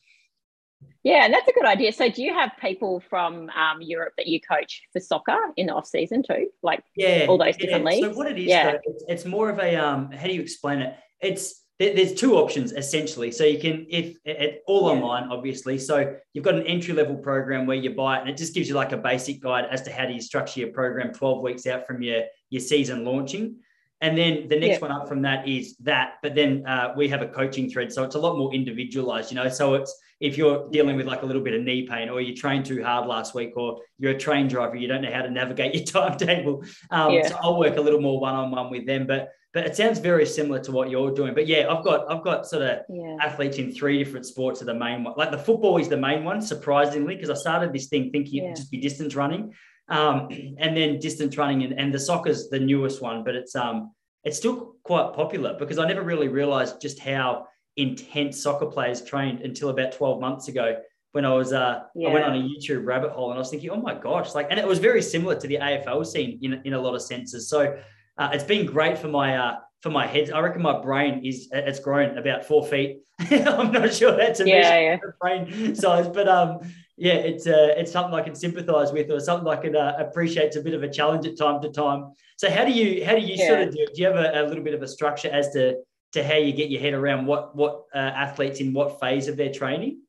[1.04, 1.92] Yeah, and that's a good idea.
[1.92, 5.74] So, do you have people from um, Europe that you coach for soccer in the
[5.74, 6.48] off season too?
[6.62, 7.90] Like, yeah, all those different yeah.
[7.90, 8.06] leagues.
[8.06, 8.72] So, what it is, yeah.
[8.72, 10.96] Though, it's, it's, more of a um, how do you explain it?
[11.20, 13.32] It's there's two options essentially.
[13.32, 15.00] So you can if it, all yeah.
[15.00, 15.78] online, obviously.
[15.78, 18.68] So you've got an entry level program where you buy it, and it just gives
[18.68, 21.66] you like a basic guide as to how do you structure your program 12 weeks
[21.66, 23.56] out from your your season launching.
[24.02, 24.88] And then the next yeah.
[24.88, 28.02] one up from that is that, but then uh, we have a coaching thread, so
[28.02, 29.48] it's a lot more individualized, you know.
[29.48, 32.34] So it's if you're dealing with like a little bit of knee pain or you
[32.34, 35.30] trained too hard last week or you're a train driver you don't know how to
[35.30, 37.26] navigate your timetable um, yeah.
[37.26, 40.60] so i'll work a little more one-on-one with them but but it sounds very similar
[40.60, 43.16] to what you're doing but yeah i've got i've got sort of yeah.
[43.20, 46.24] athletes in three different sports are the main one like the football is the main
[46.24, 48.44] one surprisingly because i started this thing thinking yeah.
[48.44, 49.52] it would just be distance running
[49.88, 53.92] um, and then distance running and, and the soccer's the newest one but it's um
[54.24, 59.40] it's still quite popular because i never really realized just how intense soccer players trained
[59.40, 60.76] until about 12 months ago
[61.12, 62.08] when I was uh yeah.
[62.08, 64.48] I went on a YouTube rabbit hole and I was thinking, oh my gosh, like
[64.50, 67.48] and it was very similar to the AFL scene in, in a lot of senses.
[67.48, 67.78] So
[68.18, 70.30] uh, it's been great for my uh for my head.
[70.32, 73.00] I reckon my brain is it's grown about four feet.
[73.30, 74.96] I'm not sure that's a yeah, yeah.
[75.20, 76.60] brain size, but um
[76.96, 80.46] yeah, it's uh, it's something I can sympathise with, or something I can uh, appreciate.
[80.46, 82.12] It's a bit of a challenge at time to time.
[82.36, 83.48] So how do you how do you yeah.
[83.48, 83.86] sort of do?
[83.94, 85.76] Do you have a, a little bit of a structure as to
[86.12, 89.36] to how you get your head around what what uh, athletes in what phase of
[89.36, 90.02] their training?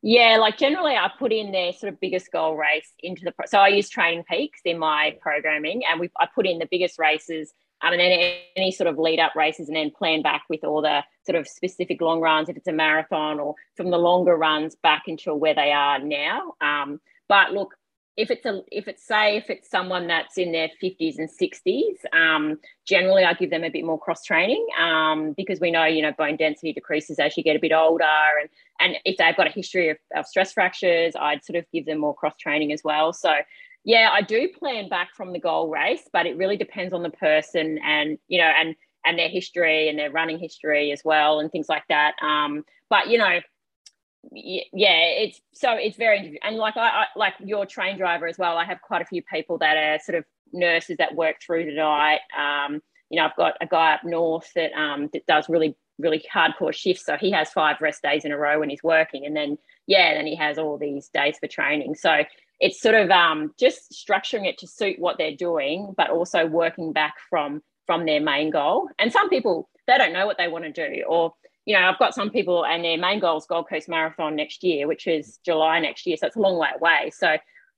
[0.00, 3.32] Yeah, like generally, I put in their sort of biggest goal race into the.
[3.32, 6.68] Pro- so I use Training Peaks in my programming, and we I put in the
[6.70, 7.52] biggest races,
[7.82, 10.82] um, and then any sort of lead up races, and then plan back with all
[10.82, 14.74] the sort of specific long runs if it's a marathon, or from the longer runs
[14.76, 16.54] back into where they are now.
[16.62, 17.74] Um, but look,
[18.18, 21.94] if it's a if it's say if it's someone that's in their 50s and 60s
[22.12, 26.02] um, generally i give them a bit more cross training um, because we know you
[26.02, 28.04] know bone density decreases as you get a bit older
[28.40, 31.86] and and if they've got a history of, of stress fractures i'd sort of give
[31.86, 33.32] them more cross training as well so
[33.84, 37.10] yeah i do plan back from the goal race but it really depends on the
[37.10, 38.74] person and you know and
[39.08, 42.14] and their history and their running history as well and things like that.
[42.22, 43.40] Um, but you know
[44.32, 48.58] yeah it's so it's very and like I, I, like your train driver as well.
[48.58, 51.74] I have quite a few people that are sort of nurses that work through the
[51.74, 52.20] night.
[52.36, 56.22] Um you know i've got a guy up north that um that does really really
[56.32, 57.06] hardcore shifts.
[57.06, 59.24] So he has five rest days in a row when he's working.
[59.24, 61.94] And then yeah then he has all these days for training.
[61.94, 62.24] So
[62.60, 66.92] it's sort of um just structuring it to suit what they're doing but also working
[66.92, 70.64] back from from their main goal and some people they don't know what they want
[70.64, 71.32] to do or
[71.68, 74.64] you know, I've got some people and their main goal is Gold Coast Marathon next
[74.64, 76.16] year, which is July next year.
[76.16, 77.10] So it's a long way away.
[77.14, 77.36] So,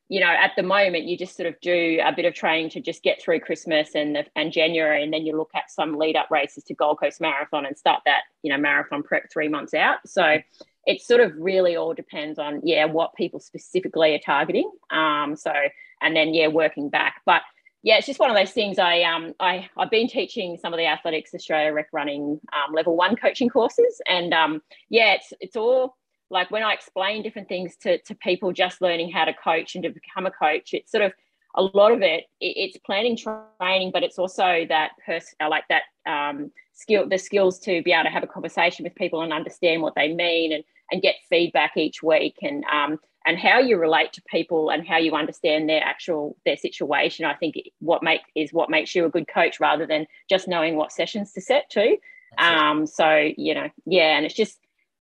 [0.09, 2.81] you know, at the moment, you just sort of do a bit of training to
[2.81, 6.15] just get through Christmas and the, and January, and then you look at some lead
[6.15, 9.75] up races to Gold Coast Marathon and start that, you know, marathon prep three months
[9.75, 9.99] out.
[10.07, 10.39] So
[10.87, 14.71] it sort of really all depends on yeah what people specifically are targeting.
[14.91, 15.53] Um, so
[16.01, 17.43] and then yeah, working back, but
[17.83, 18.79] yeah, it's just one of those things.
[18.79, 22.97] I um I I've been teaching some of the Athletics Australia Rec Running um, level
[22.97, 25.97] one coaching courses, and um yeah, it's it's all
[26.31, 29.85] like when I explain different things to to people just learning how to coach and
[29.85, 30.75] to become a coach.
[30.75, 31.13] It's sort of
[31.57, 35.83] a lot of it, it's planning training, but it's also that person, uh, like that
[36.07, 39.83] um, skill, the skills to be able to have a conversation with people and understand
[39.83, 44.13] what they mean and, and get feedback each week and, um, and how you relate
[44.15, 48.53] to people and how you understand their actual their situation i think what make is
[48.53, 51.97] what makes you a good coach rather than just knowing what sessions to set to
[52.39, 54.59] um so you know yeah and it's just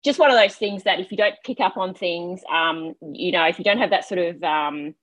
[0.03, 3.31] just one of those things that if you don't pick up on things um you
[3.31, 4.95] know if you don't have that sort of um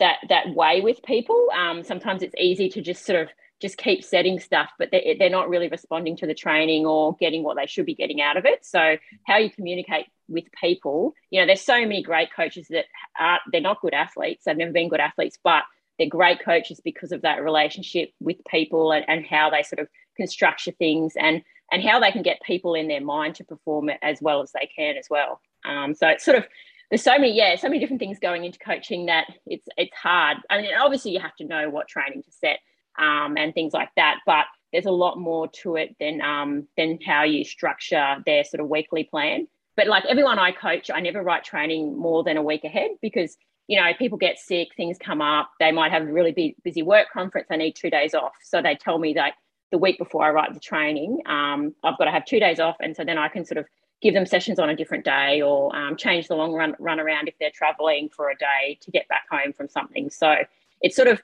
[0.00, 3.28] that that way with people um sometimes it's easy to just sort of
[3.60, 7.42] just keep setting stuff, but they're, they're not really responding to the training or getting
[7.42, 8.64] what they should be getting out of it.
[8.64, 12.86] So, how you communicate with people, you know, there's so many great coaches that
[13.18, 15.64] are they're not good athletes, they've never been good athletes, but
[15.98, 19.88] they're great coaches because of that relationship with people and, and how they sort of
[20.16, 23.88] can structure things and and how they can get people in their mind to perform
[23.88, 25.40] it as well as they can as well.
[25.64, 26.46] Um, so it's sort of
[26.90, 30.38] there's so many yeah so many different things going into coaching that it's it's hard.
[30.50, 32.58] I mean obviously you have to know what training to set
[32.98, 34.18] um, and things like that.
[34.26, 38.60] But there's a lot more to it than um, than how you structure their sort
[38.60, 39.46] of weekly plan.
[39.76, 43.36] But like everyone I coach, I never write training more than a week ahead because
[43.66, 45.50] you know people get sick, things come up.
[45.60, 47.48] They might have a really busy work conference.
[47.50, 49.34] I need two days off, so they tell me that
[49.70, 52.76] the week before I write the training, um, I've got to have two days off,
[52.80, 53.66] and so then I can sort of
[54.02, 57.28] give them sessions on a different day or um, change the long run run around
[57.28, 60.10] if they're traveling for a day to get back home from something.
[60.10, 60.36] So
[60.82, 61.22] it's sort of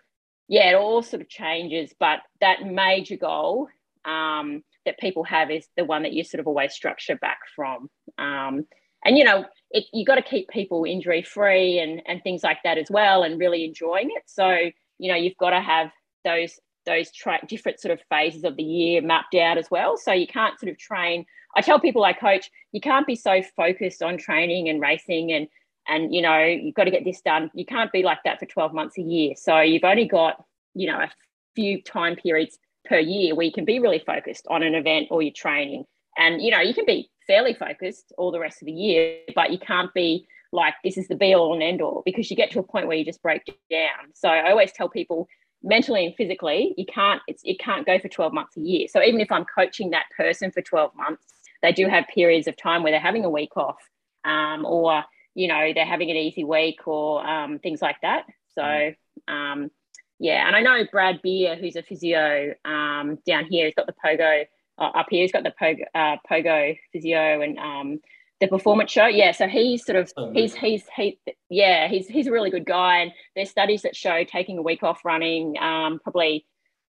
[0.50, 3.68] yeah, it all sort of changes, but that major goal
[4.04, 7.88] um, that people have is the one that you sort of always structure back from.
[8.20, 8.66] Um,
[9.04, 12.58] and you know, it, you got to keep people injury free and and things like
[12.64, 14.22] that as well, and really enjoying it.
[14.26, 15.90] So you know, you've got to have
[16.24, 19.96] those those tra- different sort of phases of the year mapped out as well.
[19.96, 21.26] So you can't sort of train.
[21.56, 25.48] I tell people I coach, you can't be so focused on training and racing and
[25.88, 28.46] and you know you've got to get this done you can't be like that for
[28.46, 31.10] 12 months a year so you've only got you know a
[31.54, 35.22] few time periods per year where you can be really focused on an event or
[35.22, 35.84] your training
[36.16, 39.52] and you know you can be fairly focused all the rest of the year but
[39.52, 42.50] you can't be like this is the be all and end all because you get
[42.50, 44.10] to a point where you just break down.
[44.14, 45.28] So i always tell people
[45.62, 48.88] mentally and physically you can't it's it can't go for 12 months a year.
[48.88, 51.24] So even if i'm coaching that person for 12 months
[51.62, 53.78] they do have periods of time where they're having a week off
[54.24, 58.24] um, or you know they're having an easy week or um, things like that.
[58.56, 58.94] So mm.
[59.28, 59.70] um,
[60.18, 63.94] yeah and i know brad beer who's a physio um, down here he's got the
[64.04, 64.44] pogo
[64.80, 65.22] uh, up here.
[65.22, 68.00] He's got the pogo, uh, pogo physio and um,
[68.40, 69.06] the performance show.
[69.06, 72.66] Yeah so he's sort of oh, he's he's he yeah he's he's a really good
[72.66, 72.98] guy.
[72.98, 76.46] And there's studies that show taking a week off running um, probably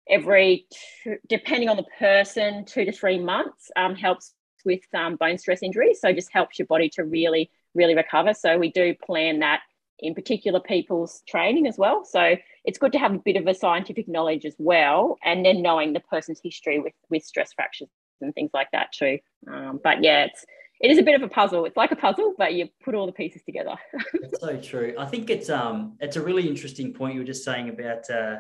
[0.09, 0.65] every
[1.03, 4.33] two, depending on the person two to three months um, helps
[4.65, 5.99] with um, bone stress injuries.
[6.01, 8.33] So just helps your body to really really recover.
[8.33, 9.61] So we do plan that
[9.99, 12.05] in particular people's training as well.
[12.05, 15.61] So it's good to have a bit of a scientific knowledge as well, and then
[15.61, 17.89] knowing the person's history with with stress fractures
[18.21, 19.19] and things like that too.
[19.51, 20.45] Um, but yeah, it's
[20.79, 21.65] it is a bit of a puzzle.
[21.65, 23.75] It's like a puzzle, but you put all the pieces together.
[24.21, 24.95] That's so true.
[24.97, 28.37] I think it's um it's a really interesting point you were just saying about uh,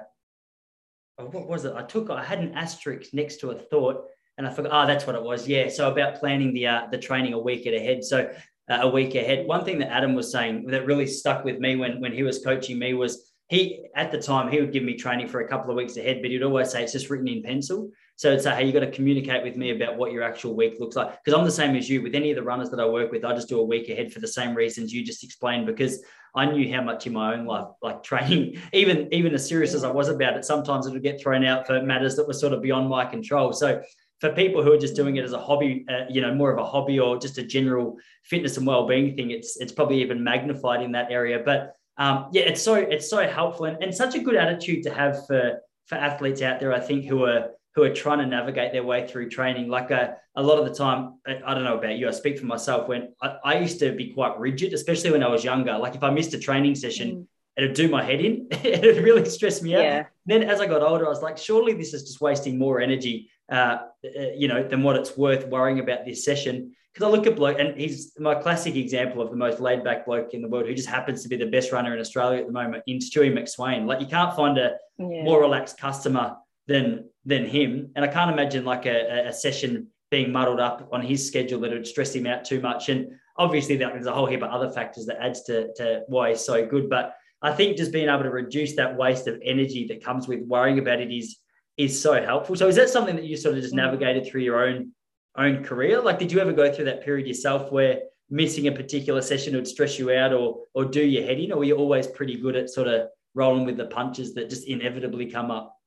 [1.17, 1.73] oh, what was it?
[1.75, 4.05] I took I had an asterisk next to a thought
[4.37, 4.71] and I forgot.
[4.71, 5.47] Oh, that's what it was.
[5.47, 5.67] Yeah.
[5.69, 8.03] So about planning the uh, the training a week ahead.
[8.03, 8.31] So
[8.69, 9.47] Uh, a week ahead.
[9.47, 12.43] One thing that Adam was saying that really stuck with me when when he was
[12.43, 15.71] coaching me was he at the time he would give me training for a couple
[15.71, 17.89] of weeks ahead, but he'd always say it's just written in pencil.
[18.17, 20.79] So it's say, hey, you got to communicate with me about what your actual week
[20.79, 21.23] looks like.
[21.23, 22.01] Because I'm the same as you.
[22.01, 24.11] With any of the runners that I work with, I just do a week ahead
[24.11, 25.65] for the same reasons you just explained.
[25.65, 26.03] Because
[26.35, 29.85] I knew how much in my own life, like training, even even as serious as
[29.85, 32.51] I was about it, sometimes it would get thrown out for matters that were sort
[32.51, 33.53] of beyond my control.
[33.53, 33.81] So
[34.19, 36.57] for people who are just doing it as a hobby, uh, you know, more of
[36.57, 40.81] a hobby or just a general fitness and well-being thing, it's it's probably even magnified
[40.81, 41.41] in that area.
[41.43, 44.93] But um, yeah, it's so it's so helpful and, and such a good attitude to
[44.93, 46.73] have for for athletes out there.
[46.73, 49.69] I think who are who are trying to navigate their way through training.
[49.69, 52.07] Like a, uh, a lot of the time, I don't know about you.
[52.07, 52.87] I speak for myself.
[52.87, 55.77] When I, I used to be quite rigid, especially when I was younger.
[55.77, 57.09] Like if I missed a training session.
[57.11, 57.27] Mm
[57.57, 58.47] it'd do my head in.
[58.51, 59.83] it'd really stress me out.
[59.83, 60.05] Yeah.
[60.27, 63.29] Then as I got older, I was like, surely this is just wasting more energy
[63.51, 66.73] uh, uh, you know, than what it's worth worrying about this session.
[66.93, 70.05] Because I look at bloke, and he's my classic example of the most laid back
[70.05, 72.47] bloke in the world, who just happens to be the best runner in Australia at
[72.47, 73.85] the moment, in Stewie McSweyn.
[73.85, 75.23] Like you can't find a yeah.
[75.23, 76.35] more relaxed customer
[76.67, 81.01] than than him, and I can't imagine like a, a session being muddled up on
[81.01, 82.89] his schedule that would stress him out too much.
[82.89, 86.41] And obviously, there's a whole heap of other factors that adds to, to why he's
[86.41, 86.89] so good.
[86.89, 90.41] But I think just being able to reduce that waste of energy that comes with
[90.41, 91.37] worrying about it is
[91.77, 92.55] is so helpful.
[92.55, 93.77] So is that something that you sort of just mm.
[93.77, 94.91] navigated through your own
[95.37, 96.01] own career?
[96.01, 99.67] Like, did you ever go through that period yourself where missing a particular session would
[99.67, 102.55] stress you out or or do your head in, or were you always pretty good
[102.55, 105.77] at sort of rolling with the punches that just inevitably come up?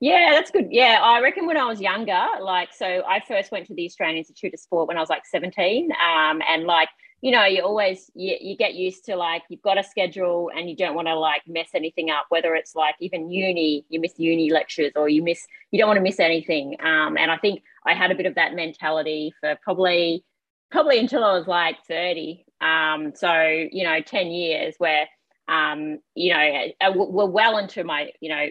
[0.00, 0.68] Yeah, that's good.
[0.70, 4.16] Yeah, I reckon when I was younger, like, so I first went to the Australian
[4.16, 5.90] Institute of Sport when I was like 17.
[5.92, 6.88] Um, and like,
[7.22, 10.70] you know, you always, you, you get used to like, you've got a schedule and
[10.70, 14.14] you don't want to like mess anything up, whether it's like even uni, you miss
[14.18, 16.76] uni lectures or you miss, you don't want to miss anything.
[16.80, 20.24] Um, and I think I had a bit of that mentality for probably,
[20.70, 22.46] probably until I was like 30.
[22.62, 25.06] Um, so, you know, 10 years where,
[25.46, 28.46] um, you know, we're well into my, you know,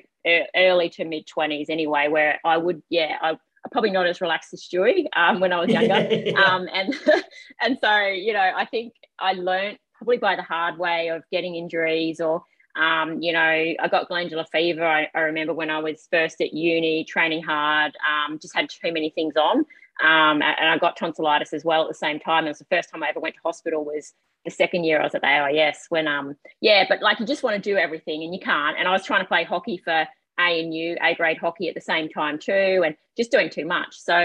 [0.55, 3.37] early to mid 20s anyway, where I would, yeah, I,
[3.71, 6.07] probably not as relaxed as Stewie um, when I was younger.
[6.09, 6.31] yeah.
[6.45, 6.93] um, and,
[7.61, 11.55] and so, you know, I think I learned probably by the hard way of getting
[11.55, 12.43] injuries or,
[12.75, 14.85] um, you know, I got glandular fever.
[14.85, 18.93] I, I, remember when I was first at uni, training hard, um, just had too
[18.93, 19.65] many things on.
[20.01, 22.45] Um, and I got tonsillitis as well at the same time.
[22.45, 24.13] It was the first time I ever went to hospital was
[24.45, 27.43] the second year I was at the AIS when um yeah, but like you just
[27.43, 28.77] want to do everything and you can't.
[28.77, 30.07] And I was trying to play hockey for
[30.39, 33.99] ANU, A grade hockey at the same time too, and just doing too much.
[33.99, 34.15] So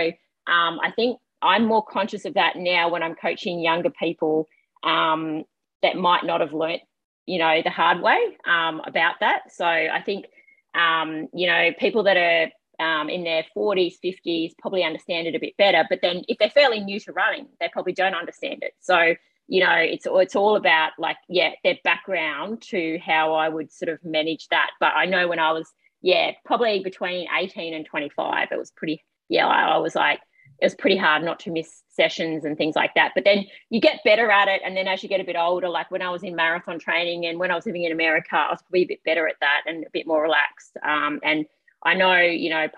[0.46, 4.48] um, I think I'm more conscious of that now when I'm coaching younger people
[4.83, 5.44] um,
[5.83, 6.83] that might not have learnt,
[7.27, 9.53] you know, the hard way um, about that.
[9.53, 10.27] So I think,
[10.74, 12.50] um, you know, people that are
[12.85, 15.85] um, in their 40s, 50s probably understand it a bit better.
[15.88, 18.72] But then if they're fairly new to running, they probably don't understand it.
[18.81, 19.14] So
[19.46, 23.90] you know, it's it's all about like yeah, their background to how I would sort
[23.90, 24.70] of manage that.
[24.81, 25.70] But I know when I was
[26.05, 30.21] yeah, probably between 18 and 25, it was pretty, yeah, I, I was like,
[30.61, 33.12] it was pretty hard not to miss sessions and things like that.
[33.14, 34.61] But then you get better at it.
[34.62, 37.25] And then as you get a bit older, like when I was in marathon training
[37.25, 39.62] and when I was living in America, I was probably a bit better at that
[39.67, 40.77] and a bit more relaxed.
[40.87, 41.47] Um, and
[41.83, 42.69] I know, you know,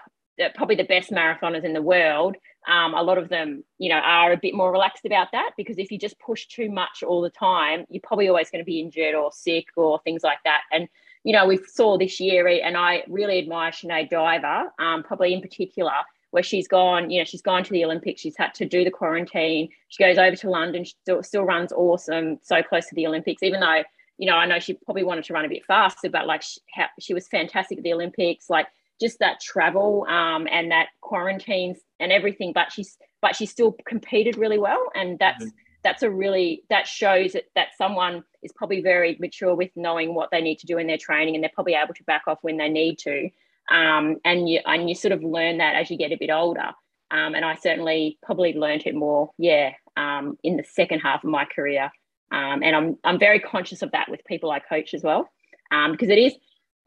[0.54, 2.36] probably the best marathoners in the world,
[2.68, 5.78] um, a lot of them, you know, are a bit more relaxed about that because
[5.78, 8.78] if you just push too much all the time, you're probably always going to be
[8.78, 10.60] injured or sick or things like that.
[10.70, 10.88] And
[11.26, 15.40] you know, we saw this year, and I really admire Sinead Diver, um, probably in
[15.40, 15.90] particular,
[16.30, 18.92] where she's gone, you know, she's gone to the Olympics, she's had to do the
[18.92, 23.08] quarantine, she goes over to London, she still, still runs awesome, so close to the
[23.08, 23.82] Olympics, even though,
[24.18, 26.60] you know, I know she probably wanted to run a bit faster, but like she,
[27.00, 28.68] she was fantastic at the Olympics, like
[29.00, 34.38] just that travel um, and that quarantines and everything, but she's, but she still competed
[34.38, 34.92] really well.
[34.94, 39.54] And that's, mm-hmm that's a really that shows that, that someone is probably very mature
[39.54, 42.02] with knowing what they need to do in their training and they're probably able to
[42.04, 43.30] back off when they need to
[43.70, 46.70] um, and you and you sort of learn that as you get a bit older
[47.12, 51.30] um, and i certainly probably learned it more yeah um, in the second half of
[51.30, 51.84] my career
[52.32, 55.30] um, and i'm i'm very conscious of that with people i coach as well
[55.70, 56.34] because um, it is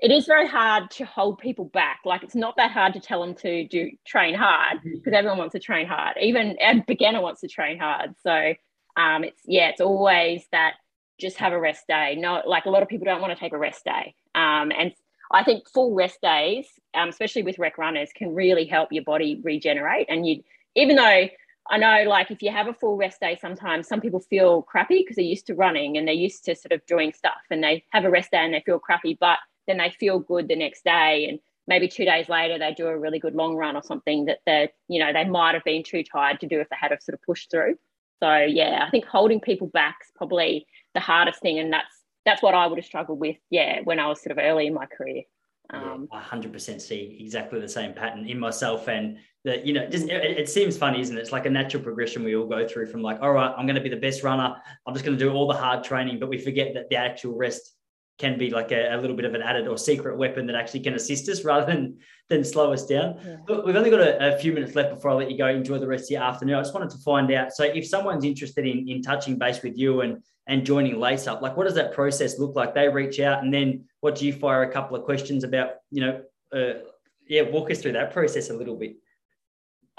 [0.01, 1.99] it is very hard to hold people back.
[2.05, 5.13] Like it's not that hard to tell them to do train hard because mm-hmm.
[5.13, 6.15] everyone wants to train hard.
[6.21, 8.15] Even a beginner wants to train hard.
[8.23, 8.53] So
[8.99, 10.73] um, it's yeah, it's always that
[11.19, 12.15] just have a rest day.
[12.17, 14.13] No, like a lot of people don't want to take a rest day.
[14.35, 14.93] Um, and
[15.31, 19.39] I think full rest days, um, especially with rec runners, can really help your body
[19.43, 20.07] regenerate.
[20.09, 20.43] And you,
[20.75, 21.27] even though
[21.71, 24.99] I know, like if you have a full rest day, sometimes some people feel crappy
[24.99, 27.85] because they're used to running and they're used to sort of doing stuff, and they
[27.91, 30.83] have a rest day and they feel crappy, but then they feel good the next
[30.83, 31.27] day.
[31.29, 34.39] And maybe two days later they do a really good long run or something that
[34.45, 36.99] they, you know, they might have been too tired to do if they had to
[36.99, 37.77] sort of push through.
[38.21, 42.41] So yeah, I think holding people back is probably the hardest thing, and that's that's
[42.41, 43.37] what I would have struggled with.
[43.49, 45.23] Yeah, when I was sort of early in my career.
[45.71, 50.09] Um, yeah, 100% see exactly the same pattern in myself and that you know just
[50.09, 52.87] it, it, seems funny isn't it it's like a natural progression we all go through
[52.87, 54.55] from like all right i'm going to be the best runner
[54.85, 57.35] i'm just going to do all the hard training but we forget that the actual
[57.37, 57.75] rest
[58.19, 60.81] can be like a, a, little bit of an added or secret weapon that actually
[60.81, 63.15] can assist us rather than than slow us down.
[63.25, 63.37] Yeah.
[63.47, 65.47] But we've only got a, a, few minutes left before I let you go.
[65.47, 66.55] Enjoy the rest of your afternoon.
[66.55, 67.53] I just wanted to find out.
[67.53, 71.41] So, if someone's interested in in touching base with you and and joining Lace Up,
[71.41, 72.75] like what does that process look like?
[72.75, 75.71] They reach out, and then what do you fire a couple of questions about?
[75.89, 76.21] You know,
[76.53, 76.79] uh,
[77.27, 78.97] yeah, walk us through that process a little bit.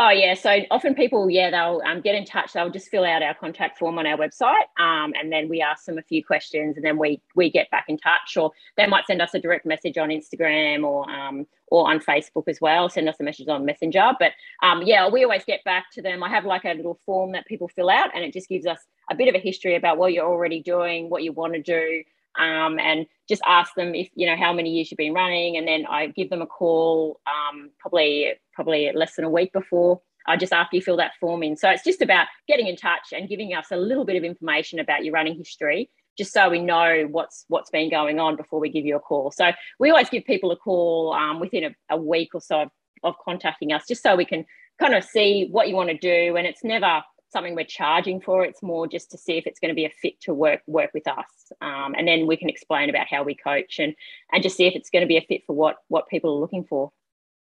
[0.03, 2.55] Oh yeah, so often people, yeah, they'll um, get in touch.
[2.55, 5.85] They'll just fill out our contact form on our website, um, and then we ask
[5.85, 8.35] them a few questions, and then we we get back in touch.
[8.39, 12.45] Or they might send us a direct message on Instagram or um, or on Facebook
[12.49, 12.89] as well.
[12.89, 14.13] Send us a message on Messenger.
[14.19, 14.33] But
[14.63, 16.23] um, yeah, we always get back to them.
[16.23, 18.79] I have like a little form that people fill out, and it just gives us
[19.11, 22.03] a bit of a history about what you're already doing, what you want to do,
[22.39, 25.67] um, and just ask them if you know how many years you've been running, and
[25.67, 30.01] then I give them a call um, probably probably less than a week before.
[30.27, 31.57] I just after you fill that form in.
[31.57, 34.79] So it's just about getting in touch and giving us a little bit of information
[34.79, 38.71] about your running history, just so we know what's what's been going on before we
[38.71, 39.31] give you a call.
[39.31, 42.71] So we always give people a call um, within a, a, week or so of,
[43.03, 44.45] of contacting us, just so we can
[44.79, 46.37] kind of see what you want to do.
[46.37, 48.45] And it's never something we're charging for.
[48.45, 50.91] It's more just to see if it's going to be a fit to work work
[50.95, 53.95] with us, um, and then we can explain about how we coach and
[54.33, 56.41] and just see if it's going to be a fit for what what people are
[56.41, 56.93] looking for.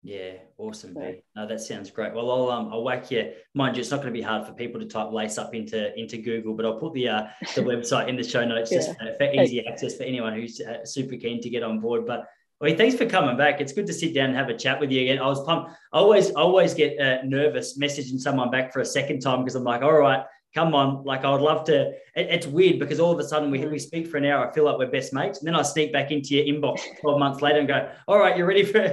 [0.02, 1.22] Yeah, awesome, B.
[1.36, 2.14] No, that sounds great.
[2.14, 3.32] Well, I'll um, I'll whack you.
[3.54, 5.94] Mind you, it's not going to be hard for people to type lace up into
[5.98, 9.16] into Google, but I'll put the uh, the website in the show notes just yeah.
[9.18, 12.06] for easy access for anyone who's uh, super keen to get on board.
[12.06, 12.26] But
[12.60, 13.60] well, thanks for coming back.
[13.60, 15.18] It's good to sit down and have a chat with you again.
[15.18, 15.70] I was pumped.
[15.92, 19.64] I always always get uh, nervous messaging someone back for a second time because I'm
[19.64, 21.02] like, all right, come on.
[21.04, 21.88] Like I would love to.
[21.88, 24.46] It, it's weird because all of a sudden we, we speak for an hour.
[24.46, 25.38] I feel like we're best mates.
[25.38, 28.36] And then I sneak back into your inbox 12 months later and go, all right,
[28.36, 28.88] you're ready for,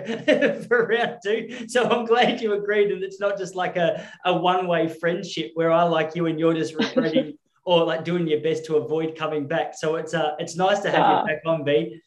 [0.67, 1.67] for round two.
[1.67, 2.91] So I'm glad you agreed.
[2.91, 6.53] And it's not just like a, a one-way friendship where I like you and you're
[6.53, 9.73] just regretting or like doing your best to avoid coming back.
[9.75, 11.99] So it's uh it's nice to have you back on, B.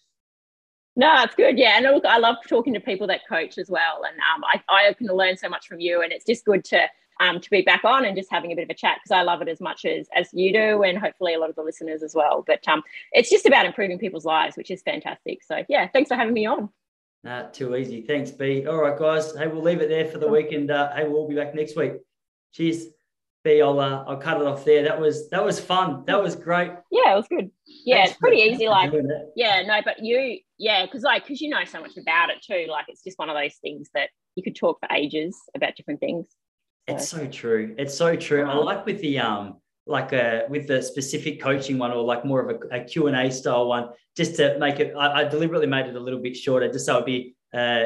[1.00, 1.58] No, it's good.
[1.58, 1.78] Yeah.
[1.78, 4.02] And look, I love talking to people that coach as well.
[4.06, 6.02] And um, I, I can learn so much from you.
[6.02, 6.86] And it's just good to
[7.20, 9.22] um, to be back on and just having a bit of a chat because I
[9.22, 12.02] love it as much as as you do, and hopefully a lot of the listeners
[12.02, 12.44] as well.
[12.46, 12.82] But um,
[13.12, 15.42] it's just about improving people's lives, which is fantastic.
[15.42, 16.70] So yeah, thanks for having me on.
[17.22, 18.02] Nah, too easy.
[18.02, 18.66] Thanks, B.
[18.66, 19.36] All right, guys.
[19.36, 21.76] Hey, we'll leave it there for the week, and uh, hey, we'll be back next
[21.76, 21.92] week.
[22.52, 22.86] Cheers.
[23.42, 24.82] B, I'll uh, I'll cut it off there.
[24.82, 26.04] That was that was fun.
[26.06, 26.72] That was great.
[26.90, 27.50] Yeah, it was good.
[27.66, 28.68] Yeah, Thanks it's pretty easy.
[28.68, 28.92] Like,
[29.34, 32.70] yeah, no, but you, yeah, because like, because you know so much about it too.
[32.70, 36.00] Like, it's just one of those things that you could talk for ages about different
[36.00, 36.26] things.
[36.86, 37.74] It's so true.
[37.78, 38.44] It's so true.
[38.44, 39.56] I like with the um
[39.86, 43.30] like a uh, with the specific coaching one or like more of a, a Q&A
[43.30, 46.70] style one just to make it I, I, deliberately made it a little bit shorter
[46.70, 47.84] just so it'd be uh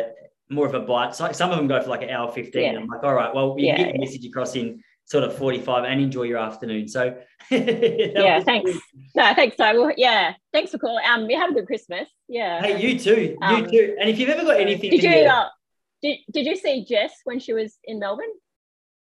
[0.51, 2.79] more of a bite so some of them go for like an hour 15 yeah.
[2.79, 3.79] i'm like all right well you yeah.
[3.79, 7.17] get the message across in sort of 45 and enjoy your afternoon so
[7.51, 8.81] yeah thanks good.
[9.15, 12.63] no thanks so well, yeah thanks for calling um you have a good christmas yeah
[12.63, 15.49] hey you too um, you too and if you've ever got anything did you uh,
[16.03, 18.33] did, did you see jess when she was in melbourne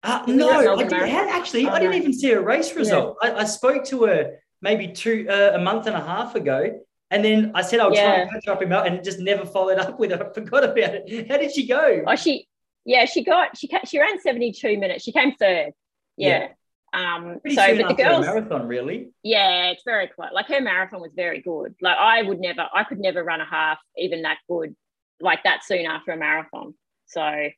[0.05, 1.65] uh, no, I didn't, actually.
[1.65, 1.97] Oh, I didn't no.
[1.97, 3.17] even see a race result.
[3.23, 3.31] Yeah.
[3.31, 6.79] I, I, spoke to her maybe two uh, a month and a half ago,
[7.09, 8.05] and then I said I'll yeah.
[8.05, 10.23] try and catch up him out, and just never followed up with her.
[10.29, 11.27] I forgot about it.
[11.27, 12.03] How did she go?
[12.05, 12.47] Oh, she
[12.86, 15.03] yeah, she got she she ran seventy two minutes.
[15.03, 15.73] She came third.
[16.17, 16.39] Yeah.
[16.39, 16.47] yeah.
[16.93, 19.09] Um, Pretty so, but the girls marathon really.
[19.21, 20.29] Yeah, it's very close.
[20.31, 21.75] Like her marathon was very good.
[21.81, 24.75] Like I would never, I could never run a half even that good,
[25.19, 26.73] like that soon after a marathon.
[27.07, 27.49] So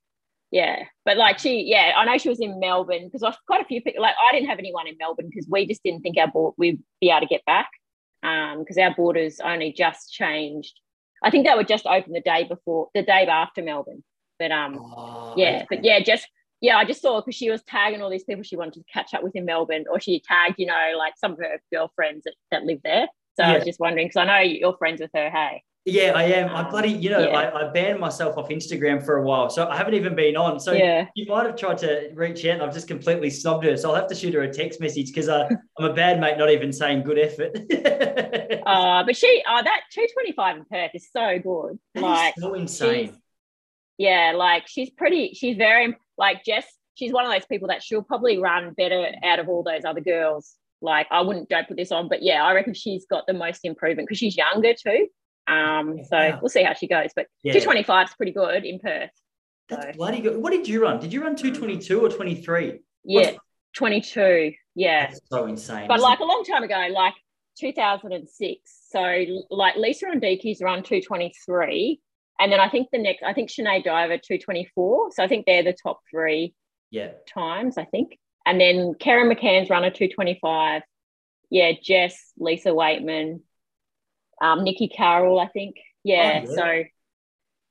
[0.52, 3.66] yeah but like she yeah i know she was in melbourne because i've quite a
[3.66, 6.28] few people like i didn't have anyone in melbourne because we just didn't think our
[6.28, 7.70] board we'd be able to get back
[8.24, 10.80] um because our borders only just changed
[11.22, 14.04] i think they were just open the day before the day after melbourne
[14.40, 16.28] but um oh, yeah but yeah just
[16.62, 19.14] yeah i just saw because she was tagging all these people she wanted to catch
[19.14, 22.34] up with in melbourne or she tagged you know like some of her girlfriends that,
[22.52, 23.52] that live there so yeah.
[23.52, 26.54] i was just wondering because i know you're friends with her hey yeah, I am.
[26.54, 27.30] I bloody, you know, yeah.
[27.30, 30.60] I, I, banned myself off Instagram for a while, so I haven't even been on.
[30.60, 31.08] So yeah.
[31.16, 33.78] you might have tried to reach out, and I've just completely snubbed her.
[33.78, 35.48] So I'll have to shoot her a text message because uh,
[35.80, 37.56] I'm a bad mate, not even saying good effort.
[38.66, 41.80] uh, but she, oh, that 225 in Perth is so good.
[41.94, 43.16] That like, so insane.
[43.98, 45.34] Yeah, like she's pretty.
[45.34, 46.66] She's very like Jess.
[46.96, 50.02] She's one of those people that she'll probably run better out of all those other
[50.02, 50.56] girls.
[50.82, 53.62] Like I wouldn't don't put this on, but yeah, I reckon she's got the most
[53.64, 55.08] improvement because she's younger too.
[55.48, 56.40] Um, so wow.
[56.42, 57.12] we'll see how she goes.
[57.16, 57.54] But yeah.
[57.54, 59.10] 225 is pretty good in Perth.
[59.70, 59.92] That's so.
[59.94, 60.38] bloody good.
[60.38, 61.00] What did you run?
[61.00, 62.80] Did you run 222 or 23?
[63.04, 63.38] Yeah, What's...
[63.76, 64.54] 22.
[64.76, 65.08] Yeah.
[65.08, 65.88] That's so insane.
[65.88, 66.24] But like it?
[66.24, 67.14] a long time ago, like
[67.60, 68.60] 2006.
[68.90, 72.02] So like Lisa Ondieki's run 223.
[72.40, 75.12] And then I think the next, I think Sinead Diver 224.
[75.12, 76.54] So I think they're the top three
[76.92, 77.12] yeah.
[77.28, 78.18] times, I think.
[78.46, 80.84] And then Kerryn McCann's run a 225.
[81.50, 83.42] Yeah, Jess, Lisa Weightman,
[84.42, 85.76] um, Nikki Carroll, I think.
[86.04, 86.56] Yeah, oh, yeah.
[86.56, 86.84] So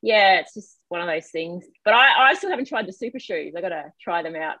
[0.01, 1.65] yeah, it's just one of those things.
[1.83, 3.53] But I, I still haven't tried the super shoes.
[3.57, 4.57] I gotta try them out.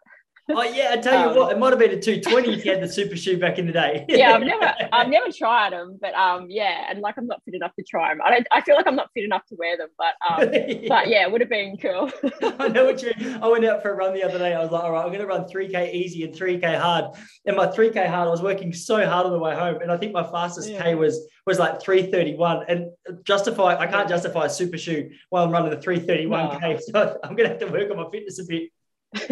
[0.49, 2.71] Oh yeah, I tell you um, what, it might have been a 220 if you
[2.71, 4.05] had the super shoe back in the day.
[4.09, 7.53] yeah, I've never I've never tried them, but um yeah, and like I'm not fit
[7.53, 8.21] enough to try them.
[8.23, 10.87] I don't I feel like I'm not fit enough to wear them, but um yeah.
[10.87, 12.11] but yeah, it would have been cool.
[12.59, 13.39] I know what you mean.
[13.41, 14.53] I went out for a run the other day.
[14.53, 17.05] I was like, all right, I'm gonna run 3k easy and 3k hard.
[17.45, 19.81] And my 3k hard, I was working so hard on the way home.
[19.81, 20.81] And I think my fastest yeah.
[20.81, 22.65] K was was like 331.
[22.69, 22.91] And
[23.23, 26.61] justify I can't justify a super shoe while I'm running the 331k.
[26.61, 26.77] No.
[26.77, 28.71] So I'm gonna have to work on my fitness a bit.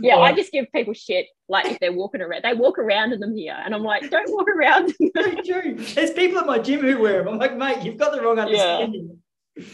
[0.00, 2.42] yeah, I just give people shit like if they're walking around.
[2.42, 4.92] They walk around in them here, and I'm like, don't walk around.
[5.94, 7.28] There's people at my gym who wear them.
[7.28, 9.18] I'm like, mate, you've got the wrong understanding.
[9.56, 9.64] Yeah.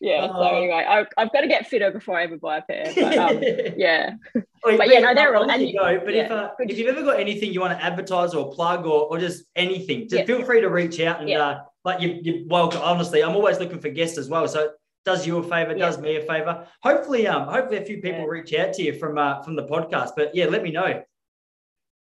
[0.00, 0.24] Yeah.
[0.24, 2.90] Uh, so anyway, I, have got to get fitter before I ever buy a pair.
[2.94, 3.42] But, um,
[3.76, 4.14] yeah.
[4.62, 5.50] But yeah, no, they're all.
[5.50, 6.00] And you go.
[6.02, 8.86] But yeah, if uh, if you've ever got anything you want to advertise or plug
[8.86, 10.24] or, or just anything, just yeah.
[10.24, 12.80] feel free to reach out and uh, like you you welcome.
[12.82, 14.48] Honestly, I'm always looking for guests as well.
[14.48, 14.70] So
[15.04, 15.86] does you a favor, Yeah.
[15.86, 16.66] does me a favor.
[16.82, 18.26] Hopefully, um, hopefully a few people Yeah.
[18.26, 20.10] reach out to you from uh, from the podcast.
[20.16, 21.02] But yeah, let me know.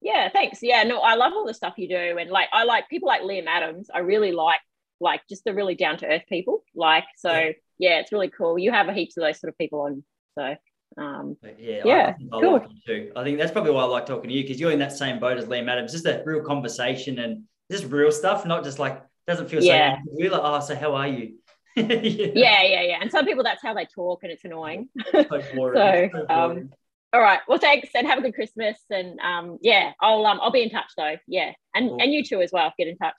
[0.00, 0.60] Yeah, thanks.
[0.62, 3.22] Yeah, no, I love all the stuff you do, and like I like people like
[3.22, 3.90] Liam Adams.
[3.92, 4.60] I really like
[5.00, 6.64] like just the really down to earth people.
[6.74, 7.50] Like so, Yeah.
[7.78, 7.98] yeah.
[8.00, 8.58] it's really cool.
[8.58, 10.04] You have a heaps of those sort of people on.
[10.36, 10.56] So
[10.96, 12.52] um, But yeah, Yeah, I, I, think I cool.
[12.54, 13.12] like too.
[13.14, 15.20] I think that's probably why I like talking to you because you're in that same
[15.20, 15.92] boat as Liam Adams.
[15.92, 19.98] Just a real conversation and just real stuff, not just like doesn't feel Yeah.
[19.98, 20.22] so.
[20.30, 21.34] Like, oh, so how are you?
[21.78, 22.98] Yeah, yeah, yeah, yeah.
[23.00, 24.88] And some people that's how they talk, and it's annoying.
[25.12, 25.24] so
[25.54, 26.10] boring.
[26.12, 26.70] So, So um.
[27.14, 27.40] All right.
[27.48, 28.78] Well, thanks, and have a good Christmas.
[28.90, 31.16] And um, yeah, I'll um, I'll be in touch though.
[31.26, 32.02] Yeah, and Cool.
[32.02, 32.72] and you too as well.
[32.78, 33.16] Get in touch.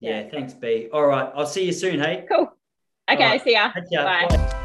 [0.00, 0.88] yeah, thanks, B.
[0.92, 1.98] All right, I'll see you soon.
[2.00, 2.52] Hey, Cool.
[3.10, 3.24] Okay.
[3.24, 3.42] right.
[3.42, 3.72] See ya.
[3.72, 4.04] Catch ya.
[4.04, 4.36] Bye.
[4.36, 4.60] Bye.